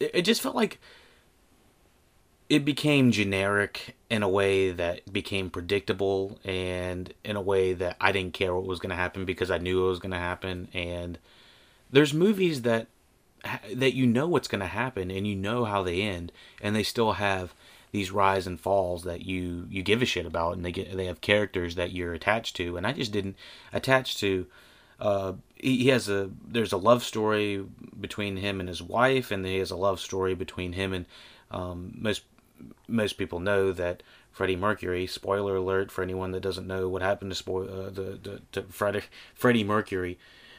it, 0.00 0.10
it 0.14 0.22
just 0.22 0.40
felt 0.40 0.54
like 0.54 0.78
it 2.48 2.64
became 2.64 3.10
generic 3.10 3.96
in 4.08 4.22
a 4.22 4.28
way 4.28 4.70
that 4.70 5.12
became 5.12 5.50
predictable 5.50 6.38
and 6.44 7.12
in 7.24 7.34
a 7.34 7.40
way 7.40 7.72
that 7.72 7.96
I 8.00 8.12
didn't 8.12 8.34
care 8.34 8.54
what 8.54 8.66
was 8.66 8.78
going 8.78 8.90
to 8.90 8.96
happen 8.96 9.24
because 9.24 9.50
I 9.50 9.58
knew 9.58 9.84
it 9.84 9.88
was 9.88 9.98
going 9.98 10.12
to 10.12 10.18
happen. 10.18 10.68
And 10.72 11.18
there's 11.90 12.14
movies 12.14 12.62
that 12.62 12.86
that 13.74 13.94
you 13.94 14.06
know 14.06 14.26
what's 14.26 14.48
going 14.48 14.60
to 14.60 14.66
happen 14.66 15.08
and 15.10 15.24
you 15.26 15.36
know 15.36 15.64
how 15.64 15.82
they 15.82 16.02
end 16.02 16.32
and 16.60 16.74
they 16.74 16.82
still 16.82 17.12
have 17.12 17.54
these 17.92 18.10
rise 18.10 18.44
and 18.44 18.58
falls 18.58 19.04
that 19.04 19.24
you 19.24 19.66
you 19.70 19.82
give 19.82 20.02
a 20.02 20.04
shit 20.04 20.26
about 20.26 20.56
and 20.56 20.64
they 20.64 20.72
get 20.72 20.96
they 20.96 21.06
have 21.06 21.20
characters 21.20 21.74
that 21.74 21.92
you're 21.92 22.14
attached 22.14 22.56
to. 22.56 22.76
And 22.76 22.86
I 22.86 22.92
just 22.92 23.12
didn't 23.12 23.36
attach 23.72 24.16
to 24.18 24.46
uh, 25.00 25.32
he 25.56 25.88
has 25.88 26.08
a 26.08 26.30
there's 26.46 26.72
a 26.72 26.76
love 26.76 27.02
story 27.02 27.64
between 27.98 28.36
him 28.36 28.60
and 28.60 28.68
his 28.68 28.82
wife 28.82 29.30
and 29.30 29.44
he 29.44 29.58
has 29.58 29.70
a 29.70 29.76
love 29.76 30.00
story 30.00 30.34
between 30.34 30.72
him 30.72 30.92
and 30.92 31.06
um, 31.50 31.92
most 31.96 32.22
most 32.88 33.14
people 33.14 33.40
know 33.40 33.72
that 33.72 34.02
Freddie 34.30 34.56
Mercury. 34.56 35.06
Spoiler 35.06 35.56
alert 35.56 35.90
for 35.90 36.02
anyone 36.02 36.32
that 36.32 36.40
doesn't 36.40 36.66
know 36.66 36.88
what 36.88 37.02
happened 37.02 37.30
to 37.30 37.34
spoil 37.34 37.68
uh, 37.68 37.90
the, 37.90 38.18
the 38.22 38.42
to 38.52 38.62
Freddie 38.64 39.02
Freddie 39.34 39.64
Mercury. 39.64 40.18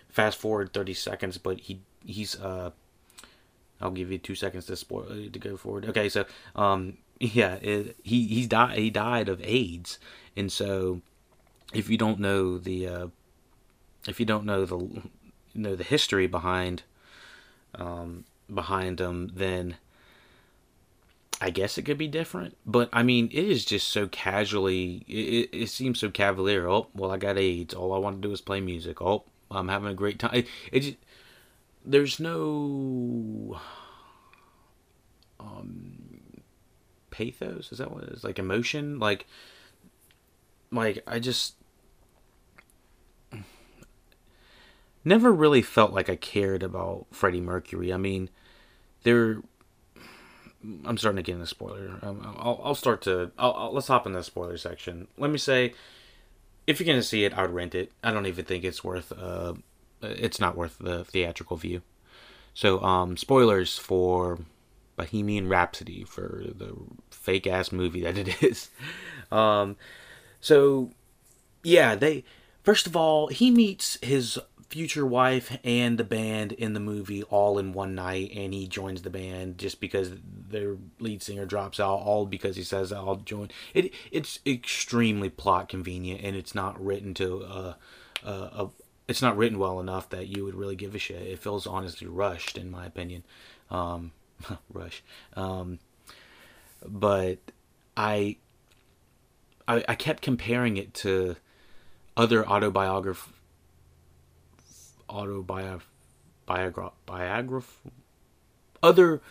Fast 0.09 0.37
forward 0.37 0.73
thirty 0.73 0.93
seconds, 0.93 1.37
but 1.37 1.59
he 1.59 1.81
he's 2.05 2.39
uh. 2.39 2.71
I'll 3.79 3.91
give 3.91 4.11
you 4.11 4.17
two 4.17 4.33
seconds 4.33 4.65
to 4.65 4.75
spoil 4.75 5.05
uh, 5.07 5.29
to 5.31 5.39
go 5.39 5.55
forward. 5.57 5.85
Okay, 5.85 6.09
so 6.09 6.25
um 6.55 6.97
yeah, 7.19 7.55
it, 7.55 7.95
he 8.03 8.25
he's 8.27 8.47
died 8.47 8.77
he 8.77 8.89
died 8.89 9.29
of 9.29 9.41
AIDS, 9.43 9.99
and 10.35 10.51
so 10.51 11.01
if 11.73 11.89
you 11.89 11.97
don't 11.97 12.19
know 12.19 12.57
the 12.57 12.87
uh, 12.87 13.07
if 14.07 14.19
you 14.19 14.25
don't 14.25 14.45
know 14.45 14.65
the 14.65 14.77
you 14.77 15.11
know 15.53 15.75
the 15.75 15.83
history 15.83 16.27
behind 16.27 16.83
um 17.75 18.25
behind 18.51 18.99
him, 18.99 19.31
then 19.35 19.77
I 21.39 21.51
guess 21.51 21.77
it 21.77 21.83
could 21.83 21.99
be 21.99 22.07
different, 22.07 22.57
but 22.65 22.89
I 22.91 23.03
mean, 23.03 23.27
it 23.31 23.45
is 23.45 23.63
just 23.63 23.89
so 23.89 24.07
casually. 24.07 25.03
It, 25.07 25.49
it, 25.53 25.69
seems 25.69 25.99
so 25.99 26.09
cavalier. 26.09 26.67
Oh, 26.67 26.87
well, 26.95 27.11
I 27.11 27.17
got 27.17 27.37
AIDS. 27.37 27.75
All 27.75 27.93
I 27.93 27.99
want 27.99 28.19
to 28.21 28.27
do 28.27 28.33
is 28.33 28.41
play 28.41 28.59
music. 28.59 29.01
Oh, 29.03 29.23
I'm 29.51 29.67
having 29.67 29.89
a 29.89 29.93
great 29.93 30.17
time. 30.17 30.33
It, 30.33 30.47
it 30.71 30.79
just, 30.79 30.97
there's 31.85 32.19
no 32.19 33.59
um, 35.39 36.41
pathos. 37.11 37.71
Is 37.71 37.77
that 37.77 37.91
what 37.91 38.03
it 38.03 38.09
is? 38.09 38.23
Like 38.23 38.39
emotion. 38.39 38.97
Like, 38.97 39.27
like 40.71 41.03
I 41.05 41.19
just 41.19 41.53
never 45.05 45.31
really 45.31 45.61
felt 45.61 45.93
like 45.93 46.09
I 46.09 46.15
cared 46.15 46.63
about 46.63 47.05
Freddie 47.11 47.41
Mercury. 47.41 47.93
I 47.93 47.97
mean, 47.97 48.29
there. 49.03 49.43
I'm 50.85 50.97
starting 50.97 51.17
to 51.17 51.23
get 51.23 51.35
into 51.35 51.47
spoiler. 51.47 51.99
Um, 52.01 52.35
I'll, 52.37 52.59
I'll 52.63 52.75
start 52.75 53.01
to. 53.03 53.31
I'll, 53.37 53.53
I'll, 53.53 53.73
let's 53.73 53.87
hop 53.87 54.05
in 54.05 54.13
the 54.13 54.23
spoiler 54.23 54.57
section. 54.57 55.07
Let 55.17 55.31
me 55.31 55.37
say, 55.37 55.73
if 56.65 56.79
you're 56.79 56.87
gonna 56.87 57.03
see 57.03 57.23
it, 57.23 57.33
I 57.33 57.43
would 57.43 57.53
rent 57.53 57.75
it. 57.75 57.91
I 58.03 58.11
don't 58.11 58.25
even 58.25 58.45
think 58.45 58.63
it's 58.63 58.83
worth. 58.83 59.11
Uh, 59.11 59.53
it's 60.01 60.39
not 60.39 60.57
worth 60.57 60.77
the 60.79 61.03
theatrical 61.05 61.57
view. 61.57 61.81
So, 62.53 62.81
um, 62.81 63.17
spoilers 63.17 63.77
for 63.77 64.39
Bohemian 64.95 65.47
Rhapsody 65.47 66.03
for 66.03 66.43
the 66.43 66.75
fake 67.11 67.47
ass 67.47 67.71
movie 67.71 68.01
that 68.01 68.17
it 68.17 68.43
is. 68.43 68.69
Um, 69.31 69.77
so, 70.41 70.91
yeah, 71.63 71.95
they. 71.95 72.23
First 72.63 72.85
of 72.85 72.97
all, 72.97 73.27
he 73.27 73.49
meets 73.49 73.97
his 74.01 74.37
future 74.69 75.05
wife 75.05 75.57
and 75.63 75.97
the 75.97 76.03
band 76.03 76.51
in 76.51 76.73
the 76.73 76.79
movie 76.79 77.23
all 77.23 77.57
in 77.57 77.71
one 77.71 77.95
night 77.95 78.31
and 78.35 78.53
he 78.53 78.67
joins 78.67 79.01
the 79.01 79.09
band 79.09 79.57
just 79.57 79.79
because 79.79 80.11
their 80.49 80.75
lead 80.99 81.21
singer 81.21 81.45
drops 81.45 81.79
out 81.79 81.95
all 81.95 82.25
because 82.25 82.55
he 82.55 82.63
says 82.63 82.91
I'll 82.91 83.17
join. 83.17 83.49
It 83.73 83.93
it's 84.11 84.39
extremely 84.45 85.29
plot 85.29 85.69
convenient 85.69 86.21
and 86.21 86.35
it's 86.35 86.53
not 86.53 86.83
written 86.83 87.13
to 87.15 87.43
uh, 87.43 87.73
uh, 88.25 88.49
a 88.53 88.67
it's 89.07 89.21
not 89.21 89.37
written 89.37 89.57
well 89.57 89.79
enough 89.79 90.09
that 90.09 90.27
you 90.27 90.43
would 90.43 90.55
really 90.55 90.75
give 90.75 90.93
a 90.93 90.99
shit. 90.99 91.21
It 91.21 91.39
feels 91.39 91.65
honestly 91.65 92.07
rushed 92.07 92.57
in 92.57 92.69
my 92.69 92.85
opinion. 92.85 93.23
Um, 93.71 94.11
rush 94.73 95.01
um, 95.35 95.79
but 96.85 97.39
I, 97.95 98.35
I 99.67 99.83
I 99.87 99.95
kept 99.95 100.21
comparing 100.21 100.75
it 100.77 100.93
to 100.95 101.37
other 102.17 102.47
autobiograph 105.09 105.87
autobiograph 105.87 105.89
biograph 106.45 106.93
biograph 107.05 107.81
other 108.81 109.21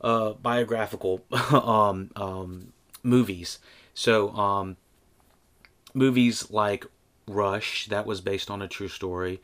uh, 0.00 0.32
biographical 0.32 1.22
um, 1.52 2.10
um, 2.16 2.72
movies. 3.02 3.58
So 3.94 4.30
um, 4.30 4.76
movies 5.94 6.50
like 6.50 6.86
Rush 7.28 7.86
that 7.86 8.06
was 8.06 8.20
based 8.20 8.50
on 8.50 8.62
a 8.62 8.68
true 8.68 8.88
story. 8.88 9.40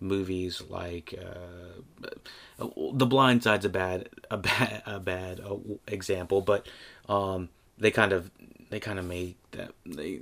Movies 0.00 0.62
like 0.68 1.14
uh, 1.16 2.64
The 2.92 3.06
Blind 3.06 3.44
Side's 3.44 3.64
a 3.64 3.68
bad 3.68 4.08
a 4.30 4.36
bad 4.36 4.82
a 4.84 4.98
bad 4.98 5.40
uh, 5.40 5.56
example, 5.86 6.40
but 6.40 6.66
um, 7.08 7.50
they 7.78 7.92
kind 7.92 8.12
of 8.12 8.30
they 8.70 8.80
kind 8.80 8.98
of 8.98 9.04
made 9.04 9.36
that 9.52 9.72
they 9.86 10.20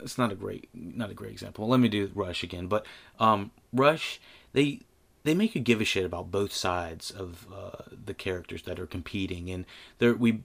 it's 0.00 0.18
not 0.18 0.30
a 0.30 0.36
great 0.36 0.68
not 0.72 1.10
a 1.10 1.14
great 1.14 1.32
example. 1.32 1.66
Let 1.66 1.80
me 1.80 1.88
do 1.88 2.10
Rush 2.14 2.44
again, 2.44 2.68
but 2.68 2.86
um, 3.18 3.50
Rush 3.72 4.20
they 4.52 4.80
they 5.24 5.34
make 5.34 5.54
you 5.54 5.60
give 5.60 5.80
a 5.80 5.84
shit 5.84 6.04
about 6.04 6.30
both 6.30 6.52
sides 6.52 7.10
of 7.10 7.46
uh, 7.54 7.82
the 8.04 8.14
characters 8.14 8.62
that 8.62 8.78
are 8.80 8.86
competing, 8.86 9.50
and 9.50 9.66
there 9.98 10.14
we 10.14 10.40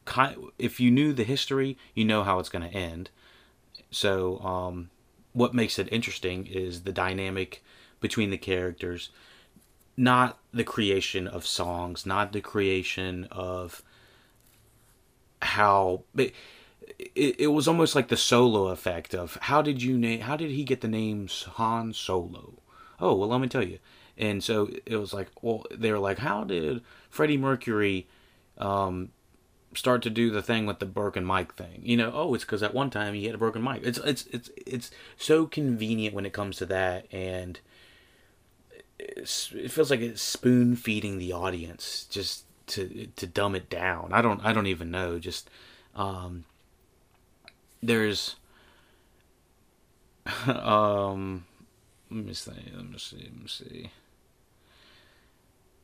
if 0.57 0.79
you 0.79 0.91
knew 0.91 1.13
the 1.13 1.23
history, 1.23 1.77
you 1.93 2.03
know 2.03 2.23
how 2.23 2.39
it's 2.39 2.49
going 2.49 2.69
to 2.69 2.75
end. 2.75 3.09
So 3.91 4.39
um, 4.39 4.89
what 5.33 5.53
makes 5.53 5.77
it 5.79 5.87
interesting 5.91 6.47
is 6.47 6.81
the 6.81 6.91
dynamic 6.91 7.63
between 7.99 8.29
the 8.29 8.37
characters, 8.37 9.09
not 9.95 10.39
the 10.51 10.63
creation 10.63 11.27
of 11.27 11.45
songs, 11.45 12.05
not 12.05 12.33
the 12.33 12.41
creation 12.41 13.27
of 13.31 13.83
how. 15.41 16.03
It, 16.17 16.33
it, 17.15 17.39
it 17.39 17.47
was 17.47 17.67
almost 17.67 17.95
like 17.95 18.09
the 18.09 18.17
solo 18.17 18.67
effect 18.67 19.15
of 19.15 19.37
how 19.43 19.61
did 19.61 19.81
you 19.81 19.97
name 19.97 20.19
how 20.21 20.35
did 20.35 20.51
he 20.51 20.63
get 20.63 20.81
the 20.81 20.87
name 20.87 21.29
Han 21.53 21.93
Solo? 21.93 22.55
Oh 22.99 23.15
well, 23.15 23.29
let 23.29 23.39
me 23.39 23.47
tell 23.47 23.63
you. 23.63 23.79
And 24.17 24.43
so 24.43 24.69
it 24.85 24.97
was 24.97 25.13
like, 25.13 25.29
well, 25.41 25.65
they 25.71 25.91
were 25.91 25.99
like, 25.99 26.19
how 26.19 26.43
did 26.43 26.81
Freddie 27.09 27.37
Mercury 27.37 28.07
um, 28.57 29.09
start 29.73 30.03
to 30.03 30.09
do 30.09 30.29
the 30.29 30.43
thing 30.43 30.65
with 30.65 30.79
the 30.79 30.85
broken 30.85 31.25
mic 31.25 31.53
thing? 31.53 31.81
You 31.83 31.97
know, 31.97 32.11
oh, 32.13 32.33
it's 32.33 32.43
because 32.43 32.61
at 32.61 32.73
one 32.73 32.89
time 32.89 33.13
he 33.13 33.25
had 33.25 33.35
a 33.35 33.39
broken 33.39 33.63
mic. 33.63 33.81
It's 33.83 33.97
it's 33.99 34.27
it's 34.27 34.51
it's 34.67 34.91
so 35.17 35.45
convenient 35.47 36.13
when 36.13 36.25
it 36.25 36.33
comes 36.33 36.57
to 36.57 36.65
that, 36.67 37.07
and 37.11 37.59
it 38.99 39.27
feels 39.71 39.89
like 39.89 39.99
it's 39.99 40.21
spoon 40.21 40.75
feeding 40.75 41.17
the 41.17 41.33
audience 41.33 42.05
just 42.09 42.45
to 42.67 43.07
to 43.15 43.27
dumb 43.27 43.55
it 43.55 43.69
down. 43.69 44.09
I 44.13 44.21
don't 44.21 44.43
I 44.45 44.53
don't 44.53 44.67
even 44.67 44.91
know. 44.91 45.17
Just 45.19 45.49
um, 45.95 46.45
there's 47.81 48.35
um 50.47 51.45
let 52.09 52.25
me 52.25 52.33
see 52.33 52.51
let 52.75 52.89
me 52.89 52.97
see 52.97 53.17
let 53.17 53.41
me 53.41 53.47
see 53.47 53.89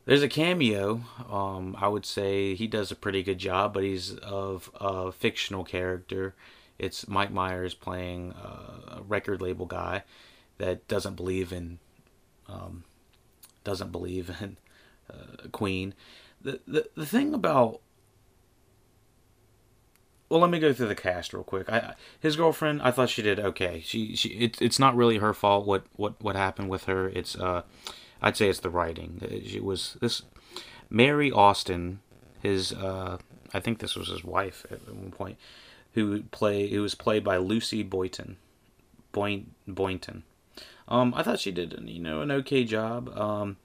there's 0.09 0.23
a 0.23 0.27
cameo 0.27 1.01
um 1.29 1.75
i 1.79 1.87
would 1.87 2.05
say 2.05 2.55
he 2.55 2.65
does 2.65 2.91
a 2.91 2.95
pretty 2.95 3.21
good 3.21 3.37
job 3.37 3.75
but 3.75 3.83
he's 3.83 4.15
of 4.15 4.71
a 4.81 5.11
fictional 5.11 5.63
character 5.63 6.33
it's 6.79 7.07
mike 7.07 7.31
myers 7.31 7.75
playing 7.75 8.31
a 8.31 9.01
record 9.07 9.39
label 9.39 9.67
guy 9.67 10.03
that 10.57 10.87
doesn't 10.87 11.15
believe 11.15 11.53
in 11.53 11.77
um 12.47 12.83
doesn't 13.63 13.91
believe 13.91 14.31
in 14.41 14.57
uh, 15.11 15.47
queen 15.51 15.93
the, 16.41 16.59
the 16.67 16.89
the 16.95 17.05
thing 17.05 17.35
about 17.35 17.79
well, 20.29 20.41
let 20.41 20.51
me 20.51 20.59
go 20.59 20.73
through 20.73 20.89
the 20.89 20.95
cast 20.95 21.33
real 21.33 21.43
quick. 21.43 21.67
I, 21.71 21.95
his 22.19 22.35
girlfriend, 22.35 22.83
I 22.83 22.91
thought 22.91 23.09
she 23.09 23.23
did 23.23 23.39
okay. 23.39 23.81
She, 23.83 24.15
she, 24.15 24.29
it, 24.29 24.61
it's 24.61 24.77
not 24.77 24.95
really 24.95 25.17
her 25.17 25.33
fault 25.33 25.65
what, 25.65 25.85
what, 25.95 26.21
what 26.21 26.35
happened 26.35 26.69
with 26.69 26.83
her. 26.83 27.09
It's, 27.09 27.35
uh, 27.35 27.63
I'd 28.21 28.37
say 28.37 28.49
it's 28.49 28.59
the 28.59 28.69
writing. 28.69 29.19
It 29.21 29.63
was 29.63 29.97
this 30.01 30.23
Mary 30.89 31.31
Austin, 31.31 31.99
his, 32.41 32.73
uh, 32.73 33.17
I 33.53 33.59
think 33.59 33.79
this 33.79 33.95
was 33.95 34.09
his 34.09 34.23
wife 34.23 34.65
at 34.71 34.87
one 34.87 35.11
point, 35.11 35.37
who 35.93 36.23
play, 36.23 36.69
who 36.69 36.81
was 36.81 36.95
played 36.95 37.23
by 37.23 37.37
Lucy 37.37 37.83
Boynton, 37.83 38.37
Boyn, 39.11 39.51
Boynton. 39.67 40.23
Um, 40.87 41.13
I 41.15 41.23
thought 41.23 41.39
she 41.39 41.51
did, 41.51 41.79
you 41.85 41.99
know, 41.99 42.21
an 42.21 42.31
okay 42.31 42.63
job. 42.63 43.15
Um, 43.17 43.57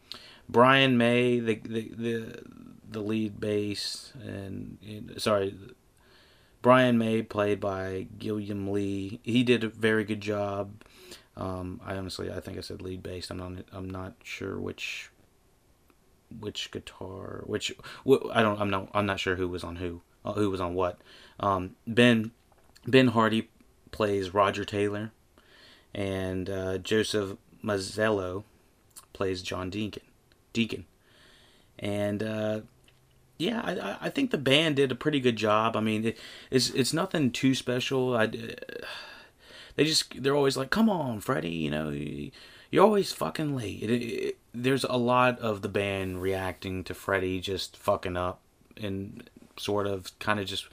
Brian 0.49 0.99
May, 0.99 1.41
the, 1.41 1.55
the, 1.55 1.89
the, 1.97 2.43
the 2.91 3.01
lead 3.01 3.41
bass, 3.41 4.13
and, 4.23 4.79
and 4.87 5.15
sorry 5.21 5.55
Brian 6.65 6.97
May, 6.97 7.21
played 7.21 7.61
by 7.61 8.07
Gwilym 8.19 8.71
Lee, 8.71 9.21
he 9.23 9.43
did 9.43 9.65
a 9.65 9.69
very 9.69 10.03
good 10.03 10.23
job. 10.23 10.83
Um, 11.37 11.81
I 11.85 11.97
honestly, 11.97 12.31
I 12.31 12.41
think 12.41 12.59
I 12.59 12.61
said 12.61 12.83
lead 12.83 13.03
bass. 13.03 13.31
I'm 13.31 13.39
not, 13.39 13.53
I'm 13.73 13.91
not 13.91 14.15
sure 14.23 14.59
which, 14.59 15.11
which 16.41 16.71
guitar, 16.71 17.43
which 17.47 17.73
I 18.33 18.43
don't, 18.43 18.61
I'm 18.61 18.71
not, 18.71 18.89
I'm 18.95 19.07
not 19.07 19.21
sure 19.21 19.37
who 19.37 19.49
was 19.49 19.65
on 19.65 19.77
who, 19.77 20.03
uh, 20.25 20.33
who 20.35 20.51
was 20.51 20.61
on 20.61 20.75
what. 20.75 21.01
Um, 21.41 21.77
ben, 21.87 22.31
Ben 22.87 23.09
Hardy 23.09 23.51
plays 23.91 24.33
Roger 24.33 24.65
Taylor, 24.65 25.13
and 25.95 26.49
uh, 26.49 26.79
Joseph 26.79 27.37
Mazzello 27.65 28.45
plays 29.13 29.43
John 29.43 29.71
Deacon. 29.71 30.03
Deacon, 30.53 30.85
and 31.81 32.23
uh, 32.23 32.61
yeah, 33.39 33.61
I, 33.65 34.07
I 34.07 34.09
think 34.09 34.31
the 34.31 34.39
band 34.39 34.77
did 34.77 34.93
a 34.93 34.95
pretty 34.95 35.19
good 35.19 35.35
job. 35.35 35.75
I 35.77 35.81
mean, 35.81 36.05
it, 36.05 36.19
it's 36.49 36.71
it's 36.71 36.93
nothing 36.93 37.33
too 37.33 37.57
special. 37.57 38.17
I, 38.17 38.31
they 39.77 39.85
just 39.85 40.23
they're 40.23 40.37
always 40.37 40.57
like, 40.57 40.71
"Come 40.71 40.89
on, 40.89 41.21
Freddie," 41.21 41.51
you 41.51 41.71
know, 41.71 41.91
you're 42.71 42.85
always 42.85 43.13
fucking 43.13 43.57
late. 43.57 43.83
It, 43.83 44.03
it, 44.03 44.39
there's 44.53 44.85
a 44.85 44.97
lot 44.97 45.39
of 45.41 45.63
the 45.63 45.69
band 45.69 46.23
reacting 46.23 46.85
to 46.85 46.95
Freddie 46.95 47.41
just 47.41 47.77
fucking 47.77 48.17
up 48.17 48.41
and 48.77 49.29
sort 49.57 49.87
of 49.87 50.17
kind 50.19 50.41
of 50.41 50.47
just 50.47 50.69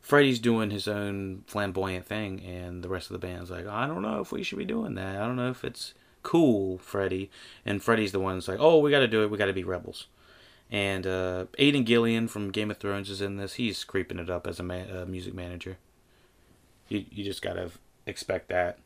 Freddie's 0.00 0.38
doing 0.38 0.70
his 0.70 0.86
own 0.86 1.44
flamboyant 1.46 2.06
thing, 2.06 2.40
and 2.40 2.82
the 2.82 2.88
rest 2.88 3.10
of 3.10 3.18
the 3.18 3.26
band's 3.26 3.50
like, 3.50 3.66
I 3.66 3.86
don't 3.86 4.02
know 4.02 4.20
if 4.20 4.32
we 4.32 4.42
should 4.42 4.58
be 4.58 4.64
doing 4.64 4.94
that. 4.94 5.16
I 5.16 5.26
don't 5.26 5.36
know 5.36 5.50
if 5.50 5.64
it's 5.64 5.94
cool, 6.22 6.78
Freddie. 6.78 7.30
And 7.64 7.82
Freddie's 7.82 8.12
the 8.12 8.20
one 8.20 8.36
that's 8.36 8.48
like, 8.48 8.60
oh, 8.60 8.78
we 8.80 8.90
got 8.90 9.00
to 9.00 9.08
do 9.08 9.22
it. 9.22 9.30
We 9.30 9.38
got 9.38 9.46
to 9.46 9.52
be 9.52 9.64
rebels. 9.64 10.08
And 10.70 11.06
uh, 11.06 11.46
Aidan 11.58 11.84
Gillen 11.84 12.28
from 12.28 12.50
Game 12.50 12.70
of 12.70 12.78
Thrones 12.78 13.08
is 13.08 13.20
in 13.20 13.36
this. 13.36 13.54
He's 13.54 13.84
creeping 13.84 14.18
it 14.18 14.28
up 14.28 14.46
as 14.46 14.58
a 14.58 14.62
ma- 14.62 15.04
music 15.06 15.34
manager. 15.34 15.78
You 16.88 17.04
you 17.10 17.24
just 17.24 17.42
gotta 17.42 17.70
expect 18.06 18.48
that. 18.48 18.78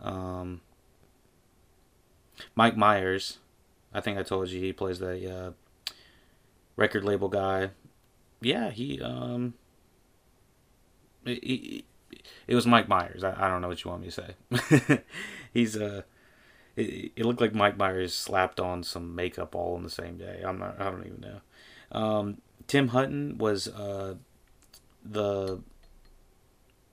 Um, 0.00 0.60
Mike 2.54 2.76
Myers, 2.76 3.38
I 3.92 4.00
think 4.00 4.18
I 4.18 4.22
told 4.22 4.48
you 4.48 4.60
he 4.60 4.72
plays 4.72 4.98
the 4.98 5.38
uh, 5.38 5.92
record 6.76 7.04
label 7.04 7.28
guy. 7.28 7.70
Yeah, 8.40 8.70
he 8.70 9.00
um, 9.00 9.54
it, 11.26 11.84
it 12.46 12.54
was 12.54 12.66
Mike 12.66 12.88
Myers. 12.88 13.22
I, 13.22 13.34
I 13.36 13.48
don't 13.48 13.60
know 13.60 13.68
what 13.68 13.84
you 13.84 13.90
want 13.90 14.02
me 14.02 14.10
to 14.10 14.34
say. 14.88 15.02
He's 15.52 15.76
uh 15.76 16.02
it, 16.76 17.12
it, 17.16 17.26
looked 17.26 17.40
like 17.40 17.54
Mike 17.54 17.76
Myers 17.76 18.14
slapped 18.14 18.60
on 18.60 18.82
some 18.82 19.14
makeup 19.14 19.54
all 19.54 19.76
in 19.76 19.82
the 19.82 19.90
same 19.90 20.16
day. 20.16 20.42
I'm 20.44 20.58
not. 20.58 20.80
I 20.80 20.90
don't 20.90 21.06
even 21.06 21.20
know. 21.20 21.40
Um, 21.92 22.38
Tim 22.66 22.88
Hutton 22.88 23.38
was 23.38 23.68
uh, 23.68 24.14
the. 25.04 25.60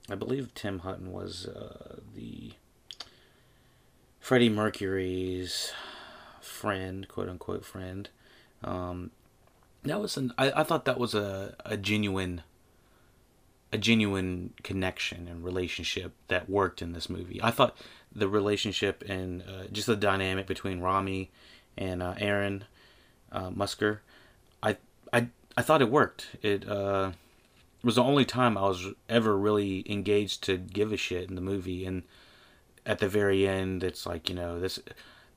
I 0.09 0.15
believe 0.15 0.53
Tim 0.53 0.79
Hutton 0.79 1.11
was 1.11 1.45
uh, 1.47 1.97
the 2.15 2.53
Freddie 4.19 4.49
Mercury's 4.49 5.73
friend, 6.41 7.07
quote 7.07 7.29
unquote 7.29 7.65
friend. 7.65 8.09
Um, 8.63 9.11
that 9.83 10.01
was 10.01 10.17
an. 10.17 10.33
I, 10.37 10.51
I 10.51 10.63
thought 10.63 10.85
that 10.85 10.99
was 10.99 11.13
a, 11.13 11.55
a 11.65 11.77
genuine 11.77 12.43
a 13.71 13.77
genuine 13.77 14.53
connection 14.63 15.27
and 15.27 15.43
relationship 15.43 16.13
that 16.29 16.49
worked 16.49 16.81
in 16.81 16.93
this 16.93 17.09
movie. 17.09 17.39
I 17.43 17.51
thought 17.51 17.77
the 18.13 18.29
relationship 18.29 19.03
and 19.07 19.41
uh, 19.41 19.67
just 19.71 19.87
the 19.87 19.95
dynamic 19.95 20.47
between 20.47 20.79
Rami 20.79 21.29
and 21.77 22.01
uh, 22.01 22.15
Aaron 22.17 22.63
uh, 23.31 23.49
McCusker, 23.49 23.99
I 24.63 24.77
I 25.11 25.27
I 25.55 25.61
thought 25.61 25.81
it 25.81 25.89
worked. 25.89 26.27
It 26.41 26.67
uh, 26.67 27.11
was 27.83 27.95
the 27.95 28.03
only 28.03 28.25
time 28.25 28.57
I 28.57 28.67
was 28.67 28.87
ever 29.07 29.37
really 29.37 29.89
engaged 29.89 30.43
to 30.43 30.57
give 30.57 30.91
a 30.91 30.97
shit 30.97 31.29
in 31.29 31.35
the 31.35 31.41
movie. 31.41 31.85
And 31.85 32.03
at 32.85 32.99
the 32.99 33.09
very 33.09 33.47
end, 33.47 33.83
it's 33.83 34.05
like 34.05 34.29
you 34.29 34.35
know 34.35 34.59
this. 34.59 34.79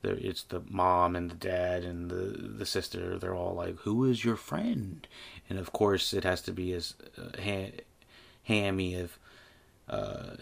It's 0.03 0.41
the 0.41 0.63
mom 0.67 1.15
and 1.15 1.29
the 1.29 1.35
dad 1.35 1.83
and 1.83 2.09
the 2.09 2.55
the 2.57 2.65
sister. 2.65 3.19
They're 3.19 3.35
all 3.35 3.53
like, 3.53 3.77
"Who 3.79 4.05
is 4.05 4.25
your 4.25 4.35
friend?" 4.35 5.07
And 5.49 5.59
of 5.59 5.71
course, 5.71 6.13
it 6.13 6.23
has 6.23 6.41
to 6.43 6.51
be 6.51 6.73
as 6.73 6.95
uh, 7.17 7.37
hammy 8.43 8.95
of 8.95 9.19
uh, 9.87 10.37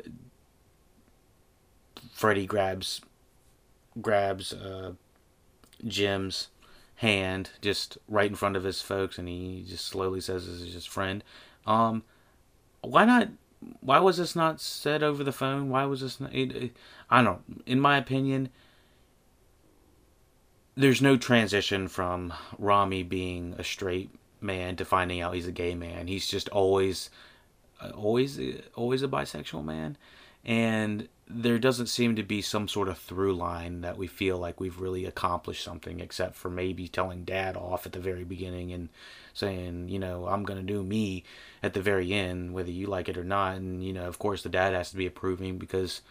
Freddie 2.14 2.46
grabs 2.46 3.02
grabs 4.02 4.54
uh, 4.54 4.94
Jim's 5.86 6.50
hand 6.96 7.52
just 7.62 7.98
right 8.08 8.30
in 8.30 8.36
front 8.36 8.56
of 8.56 8.64
his 8.64 8.82
folks, 8.82 9.18
and 9.18 9.28
he 9.28 9.66
just 9.68 9.86
slowly 9.86 10.22
says 10.22 10.46
this 10.46 10.62
is 10.62 10.74
his 10.74 10.86
friend. 10.86 11.24
Um, 11.66 12.04
why 12.82 13.06
not? 13.06 13.30
Why 13.82 14.00
was 14.00 14.18
this 14.18 14.36
not 14.36 14.62
said 14.62 15.04
over 15.04 15.24
the 15.24 15.32
phone? 15.32 15.70
Why 15.70 15.86
was 15.86 16.02
this 16.02 16.20
not? 16.20 16.34
It, 16.34 16.56
it, 16.56 16.78
I 17.10 17.24
don't. 17.24 17.64
In 17.66 17.80
my 17.80 17.98
opinion, 17.98 18.50
there's 20.76 21.02
no 21.02 21.18
transition 21.18 21.88
from 21.88 22.34
Rami 22.58 23.04
being 23.04 23.56
a 23.58 23.64
straight 23.64 24.12
man 24.42 24.76
to 24.78 24.86
finding 24.86 25.20
out 25.22 25.34
he's 25.34 25.48
a 25.48 25.52
gay 25.52 25.76
man. 25.76 26.08
He's 26.08 26.28
just 26.28 26.48
always 26.50 27.10
always 27.96 28.40
always 28.76 29.04
a 29.04 29.08
bisexual 29.08 29.64
man, 29.64 29.98
and 30.46 31.08
there 31.28 31.60
doesn't 31.60 31.88
seem 31.88 32.16
to 32.16 32.24
be 32.24 32.42
some 32.42 32.68
sort 32.68 32.88
of 32.88 32.98
through 32.98 33.36
line 33.36 33.82
that 33.82 33.98
we 33.98 34.08
feel 34.08 34.38
like 34.38 34.60
we've 34.60 34.80
really 34.80 35.06
accomplished 35.06 35.64
something, 35.64 36.00
except 36.00 36.36
for 36.36 36.50
maybe 36.50 36.88
telling 36.88 37.24
Dad 37.24 37.56
off 37.56 37.86
at 37.86 37.92
the 37.92 38.00
very 38.00 38.24
beginning 38.24 38.72
and 38.72 38.90
saying, 39.40 39.90
you 39.90 40.00
know, 40.00 40.28
I'm 40.28 40.44
gonna 40.44 40.64
do 40.64 40.84
me 40.84 41.24
at 41.64 41.74
the 41.74 41.82
very 41.82 42.14
end, 42.14 42.54
whether 42.54 42.72
you 42.72 42.88
like 42.88 43.10
it 43.10 43.18
or 43.18 43.24
not. 43.24 43.56
And 43.58 43.84
you 43.84 43.94
know, 43.94 44.08
of 44.08 44.20
course, 44.20 44.44
the 44.44 44.50
dad 44.50 44.74
has 44.74 44.92
to 44.92 44.98
be 44.98 45.06
approving 45.06 45.58
because 45.58 46.02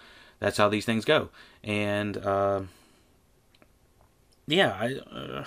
that's 0.41 0.57
how 0.57 0.69
these 0.69 0.85
things 0.85 1.05
go. 1.05 1.29
And 1.63 2.17
uh, 2.17 2.63
yeah, 4.47 4.77
I. 4.81 4.95
Uh, 4.95 5.45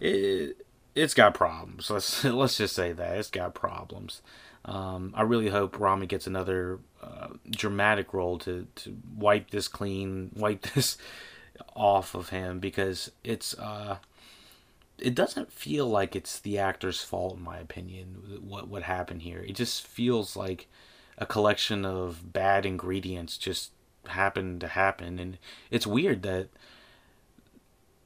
it, 0.00 0.66
it's 0.94 1.14
got 1.14 1.34
problems. 1.34 1.90
Let's 1.90 2.24
let's 2.24 2.56
just 2.56 2.74
say 2.74 2.92
that 2.92 3.18
it's 3.18 3.30
got 3.30 3.54
problems. 3.54 4.22
Um, 4.64 5.12
I 5.16 5.22
really 5.22 5.48
hope 5.48 5.78
Rami 5.78 6.06
gets 6.06 6.26
another 6.26 6.80
uh, 7.00 7.28
dramatic 7.48 8.12
role 8.12 8.38
to, 8.40 8.66
to 8.74 8.96
wipe 9.16 9.50
this 9.50 9.68
clean, 9.68 10.32
wipe 10.34 10.62
this 10.74 10.98
off 11.74 12.14
of 12.14 12.30
him 12.30 12.58
because 12.58 13.12
it's 13.22 13.54
uh, 13.54 13.98
it 14.98 15.14
doesn't 15.14 15.52
feel 15.52 15.86
like 15.86 16.16
it's 16.16 16.38
the 16.38 16.58
actor's 16.58 17.02
fault 17.02 17.36
in 17.36 17.42
my 17.42 17.58
opinion. 17.58 18.40
What 18.42 18.68
what 18.68 18.84
happened 18.84 19.22
here? 19.22 19.40
It 19.40 19.54
just 19.54 19.86
feels 19.86 20.36
like 20.36 20.68
a 21.18 21.26
collection 21.26 21.84
of 21.84 22.32
bad 22.32 22.66
ingredients 22.66 23.38
just 23.38 23.72
happened 24.08 24.60
to 24.60 24.68
happen, 24.68 25.18
and 25.18 25.38
it's 25.70 25.86
weird 25.86 26.22
that 26.22 26.48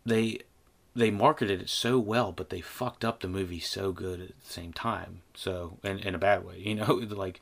they 0.04 0.40
they 0.94 1.10
marketed 1.10 1.62
it 1.62 1.68
so 1.68 1.98
well, 1.98 2.32
but 2.32 2.50
they 2.50 2.60
fucked 2.60 3.04
up 3.04 3.20
the 3.20 3.28
movie 3.28 3.60
so 3.60 3.92
good 3.92 4.20
at 4.20 4.28
the 4.28 4.52
same 4.52 4.72
time. 4.72 5.22
So, 5.34 5.78
in, 5.84 6.00
in 6.00 6.14
a 6.14 6.18
bad 6.18 6.44
way, 6.44 6.58
you 6.58 6.74
know, 6.74 6.94
like, 7.10 7.40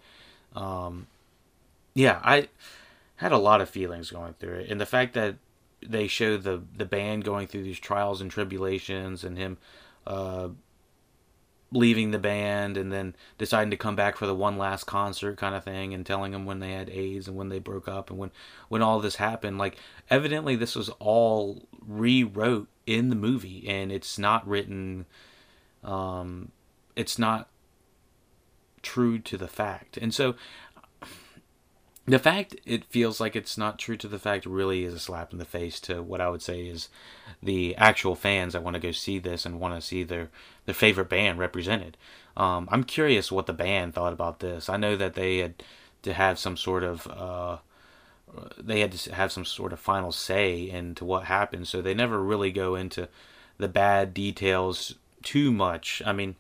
um, 0.55 1.07
yeah, 1.95 2.21
I 2.23 2.49
had 3.17 3.33
a 3.33 3.39
lot 3.39 3.61
of 3.61 3.71
feelings 3.71 4.11
going 4.11 4.35
through 4.35 4.61
it, 4.61 4.71
and 4.71 4.81
the 4.81 4.87
fact 4.87 5.15
that 5.15 5.37
they 5.87 6.07
show 6.07 6.37
the 6.37 6.63
the 6.77 6.85
band 6.85 7.25
going 7.25 7.47
through 7.47 7.63
these 7.63 7.79
trials 7.79 8.21
and 8.21 8.31
tribulations, 8.31 9.25
and 9.25 9.39
him, 9.39 9.59
uh, 10.07 10.49
leaving 11.71 12.11
the 12.11 12.19
band 12.19 12.77
and 12.77 12.93
then 12.93 13.15
deciding 13.37 13.71
to 13.71 13.77
come 13.77 13.95
back 13.95 14.17
for 14.17 14.27
the 14.27 14.35
one 14.35 14.57
last 14.57 14.85
concert 14.85 15.37
kind 15.37 15.55
of 15.55 15.65
thing 15.65 15.93
and 15.93 16.07
telling 16.07 16.33
them 16.33 16.47
when 16.47 16.61
they 16.61 16.73
had 16.73 16.89
AIDS 16.89 17.29
and 17.29 17.37
when 17.37 17.51
they 17.51 17.59
broke 17.59 17.87
up 17.87 18.11
and 18.11 18.19
when 18.19 18.31
when 18.69 18.83
all 18.83 19.01
this 19.01 19.17
happened. 19.17 19.59
Like 19.59 19.77
evidently 20.09 20.57
this 20.57 20.75
was 20.75 20.89
all 20.99 21.67
rewrote 21.87 22.69
in 22.87 23.11
the 23.11 23.17
movie 23.17 23.69
and 23.69 23.93
it's 23.93 24.19
not 24.19 24.47
written 24.49 25.05
um 25.85 26.51
it's 26.97 27.19
not 27.19 27.49
true 28.83 29.19
to 29.19 29.37
the 29.37 29.49
fact. 29.49 29.99
And 29.99 30.15
so 30.15 30.37
the 32.09 32.19
fact 32.19 32.57
it 32.65 32.85
feels 32.85 33.21
like 33.21 33.37
it's 33.37 33.59
not 33.59 33.79
true 33.79 33.97
to 33.99 34.09
the 34.09 34.19
fact 34.19 34.47
really 34.47 34.85
is 34.85 34.95
a 34.95 34.99
slap 34.99 35.33
in 35.33 35.39
the 35.39 35.45
face 35.45 35.79
to 35.81 36.03
what 36.03 36.21
I 36.21 36.31
would 36.31 36.41
say 36.41 36.63
is 36.63 36.89
the 37.43 37.77
actual 37.77 38.15
fans 38.15 38.55
that 38.55 38.63
want 38.63 38.75
to 38.75 38.81
go 38.81 38.93
see 38.93 39.19
this 39.19 39.45
and 39.45 39.61
want 39.61 39.75
to 39.75 39.87
see 39.87 40.05
their 40.05 40.31
their 40.65 40.75
favorite 40.75 41.11
band 41.11 41.39
represented. 41.39 41.97
Um, 42.37 42.67
I'm 42.73 42.85
curious 42.85 43.31
what 43.31 43.47
the 43.47 43.53
band 43.53 43.95
thought 43.95 44.13
about 44.13 44.41
this. 44.41 44.69
I 44.69 44.79
know 44.79 44.97
that 44.97 45.15
they 45.15 45.39
had 45.39 45.63
to 46.03 46.15
have 46.15 46.39
some 46.39 46.57
sort 46.57 46.83
of 46.83 47.07
uh, 47.07 47.59
they 48.59 48.81
had 48.81 48.93
to 48.93 49.15
have 49.15 49.31
some 49.31 49.45
sort 49.45 49.73
of 49.75 49.81
final 49.81 50.13
say 50.13 50.69
into 50.69 51.05
what 51.05 51.25
happened, 51.25 51.69
so 51.69 51.83
they 51.83 51.95
never 51.95 52.23
really 52.23 52.53
go 52.53 52.75
into 52.75 53.09
the 53.59 53.69
bad 53.69 54.15
details 54.15 54.95
too 55.23 55.53
much. 55.53 56.01
I 56.07 56.13
mean, 56.13 56.37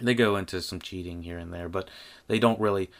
they 0.00 0.14
go 0.14 0.36
into 0.36 0.60
some 0.60 0.80
cheating 0.80 1.22
here 1.22 1.38
and 1.38 1.52
there, 1.52 1.68
but 1.68 1.88
they 2.28 2.38
don't 2.38 2.60
really. 2.60 2.90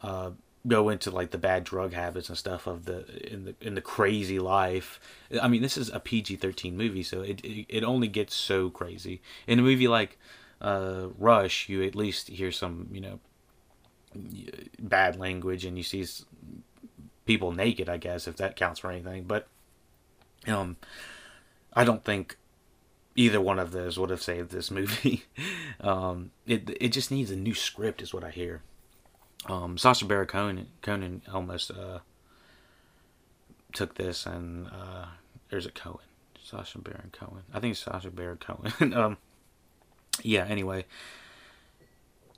Uh, 0.00 0.32
go 0.66 0.88
into 0.88 1.10
like 1.10 1.30
the 1.30 1.38
bad 1.38 1.64
drug 1.64 1.92
habits 1.92 2.28
and 2.28 2.38
stuff 2.38 2.66
of 2.66 2.86
the 2.86 3.04
in 3.32 3.44
the 3.44 3.54
in 3.60 3.74
the 3.74 3.80
crazy 3.80 4.38
life. 4.38 5.00
I 5.40 5.48
mean, 5.48 5.62
this 5.62 5.76
is 5.76 5.90
a 5.90 6.00
PG 6.00 6.36
thirteen 6.36 6.76
movie, 6.76 7.02
so 7.02 7.20
it, 7.20 7.40
it, 7.44 7.66
it 7.68 7.84
only 7.84 8.08
gets 8.08 8.34
so 8.34 8.70
crazy. 8.70 9.20
In 9.46 9.58
a 9.58 9.62
movie 9.62 9.88
like 9.88 10.18
uh, 10.60 11.08
Rush, 11.18 11.68
you 11.68 11.82
at 11.82 11.94
least 11.94 12.28
hear 12.28 12.50
some 12.50 12.88
you 12.92 13.00
know 13.00 13.20
bad 14.78 15.18
language 15.18 15.64
and 15.64 15.76
you 15.76 15.84
see 15.84 16.06
people 17.26 17.52
naked. 17.52 17.88
I 17.88 17.98
guess 17.98 18.26
if 18.26 18.36
that 18.36 18.56
counts 18.56 18.80
for 18.80 18.90
anything, 18.90 19.24
but 19.24 19.48
um, 20.46 20.76
I 21.74 21.84
don't 21.84 22.04
think 22.04 22.38
either 23.16 23.40
one 23.40 23.58
of 23.58 23.72
those 23.72 23.98
would 23.98 24.10
have 24.10 24.22
saved 24.22 24.50
this 24.50 24.70
movie. 24.70 25.24
um, 25.80 26.30
it 26.46 26.70
it 26.80 26.88
just 26.88 27.10
needs 27.10 27.30
a 27.30 27.36
new 27.36 27.54
script, 27.54 28.00
is 28.00 28.14
what 28.14 28.24
I 28.24 28.30
hear 28.30 28.62
um, 29.46 29.76
Sacha 29.78 30.04
Baron 30.04 30.26
Cohen, 30.26 30.66
Cohen 30.82 31.22
almost 31.32 31.70
uh, 31.70 31.98
took 33.72 33.94
this 33.94 34.26
and 34.26 34.68
uh, 34.68 35.06
there's 35.50 35.66
a 35.66 35.70
Cohen, 35.70 36.06
Sacha 36.42 36.78
Baron 36.78 37.10
Cohen. 37.12 37.42
I 37.52 37.60
think 37.60 37.72
it's 37.72 37.80
Sacha 37.80 38.10
Baron 38.10 38.38
Cohen. 38.38 38.94
um, 38.94 39.16
yeah. 40.22 40.46
Anyway, 40.46 40.86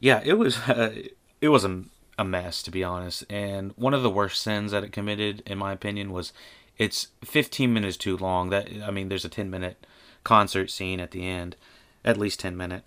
yeah, 0.00 0.20
it 0.24 0.34
was 0.34 0.58
uh, 0.68 0.94
it 1.40 1.48
was 1.48 1.64
a, 1.64 1.84
a 2.18 2.24
mess 2.24 2.62
to 2.64 2.70
be 2.70 2.82
honest, 2.82 3.24
and 3.30 3.72
one 3.76 3.94
of 3.94 4.02
the 4.02 4.10
worst 4.10 4.42
sins 4.42 4.72
that 4.72 4.84
it 4.84 4.92
committed, 4.92 5.42
in 5.46 5.58
my 5.58 5.72
opinion, 5.72 6.12
was 6.12 6.32
it's 6.78 7.08
15 7.24 7.72
minutes 7.72 7.96
too 7.96 8.16
long. 8.16 8.50
That 8.50 8.68
I 8.84 8.90
mean, 8.90 9.08
there's 9.08 9.24
a 9.24 9.30
10 9.30 9.50
minute 9.50 9.86
concert 10.24 10.70
scene 10.70 11.00
at 11.00 11.12
the 11.12 11.26
end, 11.26 11.56
at 12.04 12.16
least 12.16 12.40
10 12.40 12.56
minute, 12.56 12.82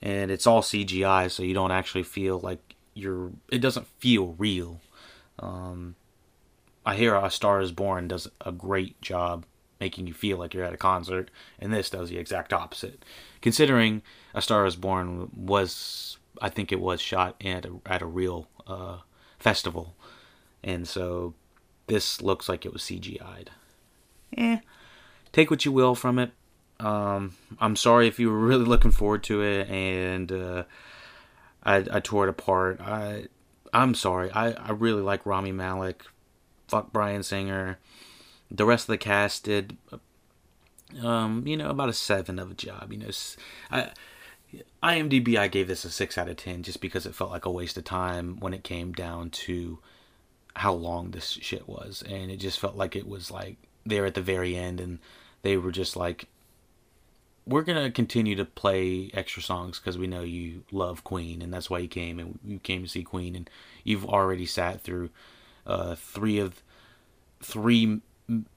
and 0.00 0.30
it's 0.30 0.46
all 0.46 0.62
CGI, 0.62 1.30
so 1.30 1.42
you 1.42 1.54
don't 1.54 1.72
actually 1.72 2.04
feel 2.04 2.38
like 2.38 2.73
you're 2.94 3.32
it 3.50 3.58
doesn't 3.58 3.86
feel 3.98 4.34
real. 4.38 4.80
Um, 5.38 5.96
I 6.86 6.96
hear 6.96 7.14
A 7.14 7.30
Star 7.30 7.60
Is 7.60 7.72
Born 7.72 8.08
does 8.08 8.28
a 8.40 8.52
great 8.52 9.00
job 9.00 9.44
making 9.80 10.06
you 10.06 10.14
feel 10.14 10.38
like 10.38 10.54
you're 10.54 10.64
at 10.64 10.72
a 10.72 10.78
concert, 10.78 11.30
and 11.58 11.72
this 11.72 11.90
does 11.90 12.08
the 12.08 12.18
exact 12.18 12.52
opposite. 12.52 13.04
Considering 13.40 14.02
A 14.34 14.40
Star 14.40 14.64
Is 14.66 14.76
Born 14.76 15.30
was, 15.36 16.18
I 16.40 16.48
think 16.48 16.72
it 16.72 16.80
was 16.80 17.00
shot 17.00 17.42
at 17.44 17.66
a, 17.66 17.80
at 17.86 18.02
a 18.02 18.06
real 18.06 18.48
uh, 18.66 18.98
festival, 19.38 19.94
and 20.62 20.86
so 20.86 21.34
this 21.86 22.22
looks 22.22 22.48
like 22.48 22.64
it 22.64 22.72
was 22.72 22.82
CGI'd. 22.82 23.50
Eh, 24.36 24.58
take 25.32 25.50
what 25.50 25.64
you 25.64 25.72
will 25.72 25.94
from 25.94 26.18
it. 26.18 26.32
Um, 26.80 27.34
I'm 27.60 27.76
sorry 27.76 28.08
if 28.08 28.18
you 28.18 28.30
were 28.30 28.38
really 28.38 28.64
looking 28.64 28.90
forward 28.90 29.22
to 29.24 29.42
it 29.42 29.68
and 29.68 30.30
uh, 30.32 30.64
I, 31.64 31.84
I 31.90 32.00
tore 32.00 32.26
it 32.26 32.30
apart. 32.30 32.80
I 32.80 33.26
I'm 33.72 33.94
sorry. 33.94 34.30
I, 34.30 34.52
I 34.52 34.70
really 34.70 35.02
like 35.02 35.26
Rami 35.26 35.52
Malek. 35.52 36.04
Fuck 36.68 36.92
Bryan 36.92 37.22
Singer. 37.22 37.78
The 38.50 38.64
rest 38.64 38.84
of 38.84 38.92
the 38.92 38.98
cast 38.98 39.44
did, 39.44 39.76
um, 41.02 41.44
you 41.46 41.56
know, 41.56 41.70
about 41.70 41.88
a 41.88 41.92
seven 41.92 42.38
of 42.38 42.52
a 42.52 42.54
job. 42.54 42.92
You 42.92 42.98
know, 42.98 43.10
I 43.70 43.90
IMDb, 44.82 45.36
I 45.36 45.48
gave 45.48 45.66
this 45.66 45.84
a 45.84 45.90
6 45.90 46.18
out 46.18 46.28
of 46.28 46.36
10 46.36 46.62
just 46.62 46.80
because 46.80 47.06
it 47.06 47.14
felt 47.14 47.30
like 47.30 47.46
a 47.46 47.50
waste 47.50 47.76
of 47.76 47.84
time 47.84 48.38
when 48.38 48.54
it 48.54 48.62
came 48.62 48.92
down 48.92 49.30
to 49.30 49.78
how 50.54 50.72
long 50.72 51.10
this 51.10 51.30
shit 51.30 51.68
was. 51.68 52.02
And 52.08 52.30
it 52.30 52.36
just 52.36 52.60
felt 52.60 52.76
like 52.76 52.94
it 52.94 53.08
was 53.08 53.30
like 53.30 53.56
there 53.84 54.06
at 54.06 54.14
the 54.14 54.22
very 54.22 54.56
end 54.56 54.80
and 54.80 54.98
they 55.42 55.56
were 55.56 55.72
just 55.72 55.96
like, 55.96 56.28
we're 57.46 57.62
to 57.82 57.90
continue 57.90 58.34
to 58.36 58.44
play 58.44 59.10
extra 59.12 59.42
songs 59.42 59.78
because 59.78 59.98
we 59.98 60.06
know 60.06 60.22
you 60.22 60.64
love 60.72 61.04
Queen 61.04 61.42
and 61.42 61.52
that's 61.52 61.68
why 61.68 61.78
you 61.78 61.88
came 61.88 62.18
and 62.18 62.38
you 62.44 62.58
came 62.58 62.82
to 62.82 62.88
see 62.88 63.02
Queen 63.02 63.36
and 63.36 63.50
you've 63.82 64.06
already 64.06 64.46
sat 64.46 64.80
through 64.80 65.10
uh, 65.66 65.94
three 65.94 66.38
of 66.38 66.62
three 67.42 68.00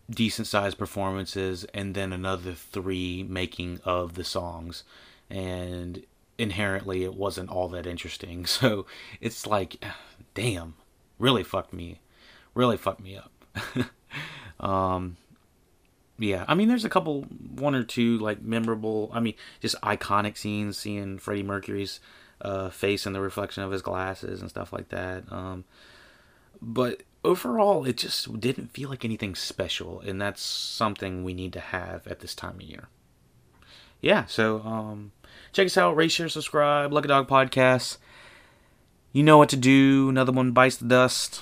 decent 0.09 0.47
sized 0.47 0.77
performances 0.77 1.65
and 1.73 1.93
then 1.95 2.13
another 2.13 2.53
three 2.53 3.23
making 3.23 3.79
of 3.83 4.15
the 4.15 4.23
songs 4.23 4.83
and 5.29 6.05
inherently 6.37 7.03
it 7.03 7.15
wasn't 7.15 7.49
all 7.49 7.67
that 7.67 7.85
interesting. 7.85 8.45
So 8.45 8.85
it's 9.19 9.45
like 9.45 9.83
damn 10.33 10.75
really 11.19 11.43
fucked 11.43 11.73
me 11.73 11.99
really 12.53 12.77
fucked 12.77 13.01
me 13.01 13.17
up. 13.17 13.31
Um 14.59 15.17
yeah 16.17 16.45
i 16.47 16.55
mean 16.55 16.67
there's 16.67 16.85
a 16.85 16.89
couple 16.89 17.21
one 17.21 17.75
or 17.75 17.83
two 17.83 18.17
like 18.19 18.41
memorable 18.41 19.09
i 19.13 19.19
mean 19.19 19.33
just 19.59 19.79
iconic 19.81 20.37
scenes 20.37 20.77
seeing 20.77 21.17
freddie 21.17 21.43
mercury's 21.43 21.99
uh, 22.39 22.69
face 22.69 23.07
in 23.07 23.13
the 23.13 23.21
reflection 23.21 23.63
of 23.63 23.71
his 23.71 23.81
glasses 23.81 24.41
and 24.41 24.49
stuff 24.49 24.71
like 24.71 24.89
that 24.89 25.23
um 25.31 25.63
but 26.61 27.01
overall 27.23 27.85
it 27.85 27.97
just 27.97 28.39
didn't 28.39 28.71
feel 28.71 28.89
like 28.89 29.03
anything 29.03 29.35
special 29.35 29.99
and 30.01 30.21
that's 30.21 30.41
something 30.41 31.23
we 31.23 31.33
need 31.33 31.53
to 31.53 31.59
have 31.59 32.07
at 32.07 32.19
this 32.19 32.33
time 32.33 32.55
of 32.55 32.61
year. 32.61 32.87
Yeah 34.01 34.25
so 34.25 34.61
um 34.61 35.11
check 35.51 35.65
us 35.65 35.77
out 35.77 35.95
rate 35.95 36.11
share 36.11 36.29
subscribe 36.29 36.91
lucky 36.93 37.07
dog 37.07 37.27
podcast. 37.27 37.97
You 39.11 39.23
know 39.23 39.37
what 39.37 39.49
to 39.49 39.57
do. 39.57 40.09
Another 40.09 40.31
one 40.31 40.51
bites 40.51 40.77
the 40.77 40.87
dust. 40.87 41.41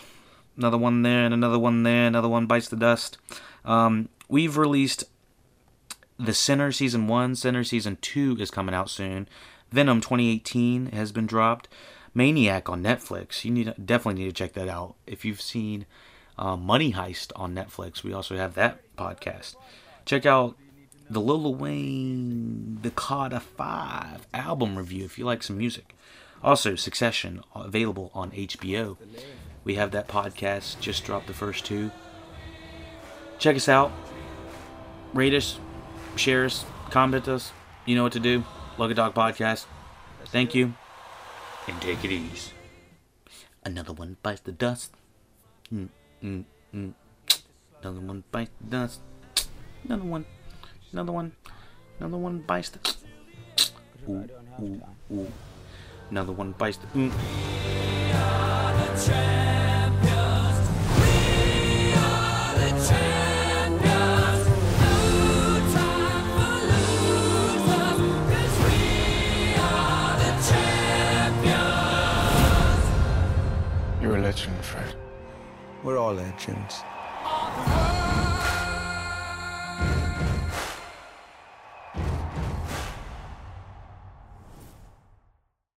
Another 0.57 0.77
one 0.77 1.01
there 1.01 1.25
and 1.25 1.33
another 1.33 1.59
one 1.59 1.83
there 1.83 2.07
another 2.07 2.29
one 2.29 2.45
bites 2.45 2.69
the 2.69 2.77
dust. 2.77 3.17
Um, 3.63 4.09
we've 4.27 4.57
released 4.57 5.03
the 6.17 6.33
Sinner 6.33 6.71
season 6.71 7.07
1 7.07 7.35
Sinner 7.35 7.63
season 7.63 7.97
2 8.01 8.37
is 8.39 8.51
coming 8.51 8.75
out 8.75 8.89
soon 8.89 9.27
venom 9.71 10.01
2018 10.01 10.87
has 10.87 11.11
been 11.11 11.25
dropped 11.25 11.67
Maniac 12.15 12.69
on 12.69 12.81
Netflix. 12.81 13.43
You 13.43 13.51
need 13.51 13.73
definitely 13.85 14.23
need 14.23 14.29
to 14.29 14.33
check 14.33 14.53
that 14.53 14.69
out. 14.69 14.95
If 15.05 15.25
you've 15.25 15.41
seen 15.41 15.85
uh, 16.39 16.55
Money 16.55 16.93
Heist 16.93 17.31
on 17.35 17.53
Netflix, 17.53 18.01
we 18.01 18.13
also 18.13 18.37
have 18.37 18.55
that 18.55 18.79
podcast. 18.95 19.55
Check 20.05 20.25
out 20.25 20.55
the 21.09 21.19
Lil 21.19 21.53
Wayne 21.53 22.79
The 22.81 22.89
Carter 22.89 23.41
Five 23.41 24.25
album 24.33 24.77
review 24.77 25.03
if 25.03 25.19
you 25.19 25.25
like 25.25 25.43
some 25.43 25.57
music. 25.57 25.95
Also, 26.41 26.75
Succession 26.75 27.41
available 27.53 28.11
on 28.13 28.31
HBO. 28.31 28.97
We 29.65 29.75
have 29.75 29.91
that 29.91 30.07
podcast. 30.07 30.79
Just 30.79 31.03
dropped 31.03 31.27
the 31.27 31.33
first 31.33 31.65
two. 31.65 31.91
Check 33.39 33.57
us 33.57 33.67
out. 33.67 33.91
Rate 35.15 35.33
us, 35.33 35.57
share 36.17 36.43
us, 36.43 36.65
comment 36.89 37.29
us. 37.29 37.53
You 37.85 37.95
know 37.95 38.03
what 38.03 38.11
to 38.11 38.19
do. 38.19 38.43
Lucky 38.77 38.93
Dog 38.93 39.15
Podcast. 39.15 39.63
Thank 40.25 40.53
you 40.53 40.73
and 41.67 41.81
take 41.81 42.03
it 42.03 42.11
easy. 42.11 42.51
Another 43.63 43.93
one 43.93 44.17
bites 44.21 44.41
the 44.41 44.51
dust. 44.51 44.91
Mm, 45.73 45.87
mm, 46.21 46.43
mm. 46.73 46.93
Another 47.81 48.01
one 48.01 48.25
bites 48.29 48.51
the 48.59 48.67
dust. 48.67 48.99
Another 49.85 50.03
one. 50.03 50.25
Another 50.91 51.13
one. 51.13 51.31
Another 51.97 52.17
one 52.17 52.39
bites 52.39 52.71
the. 52.71 52.79
Ooh, 54.09 54.27
ooh, 54.61 54.81
ooh. 55.13 55.31
Another 56.09 56.33
one 56.33 56.51
bites 56.51 56.77
the. 56.77 56.87
Mm. 56.87 57.13
We're 75.85 75.99
all 75.99 76.15
legends. 76.15 76.81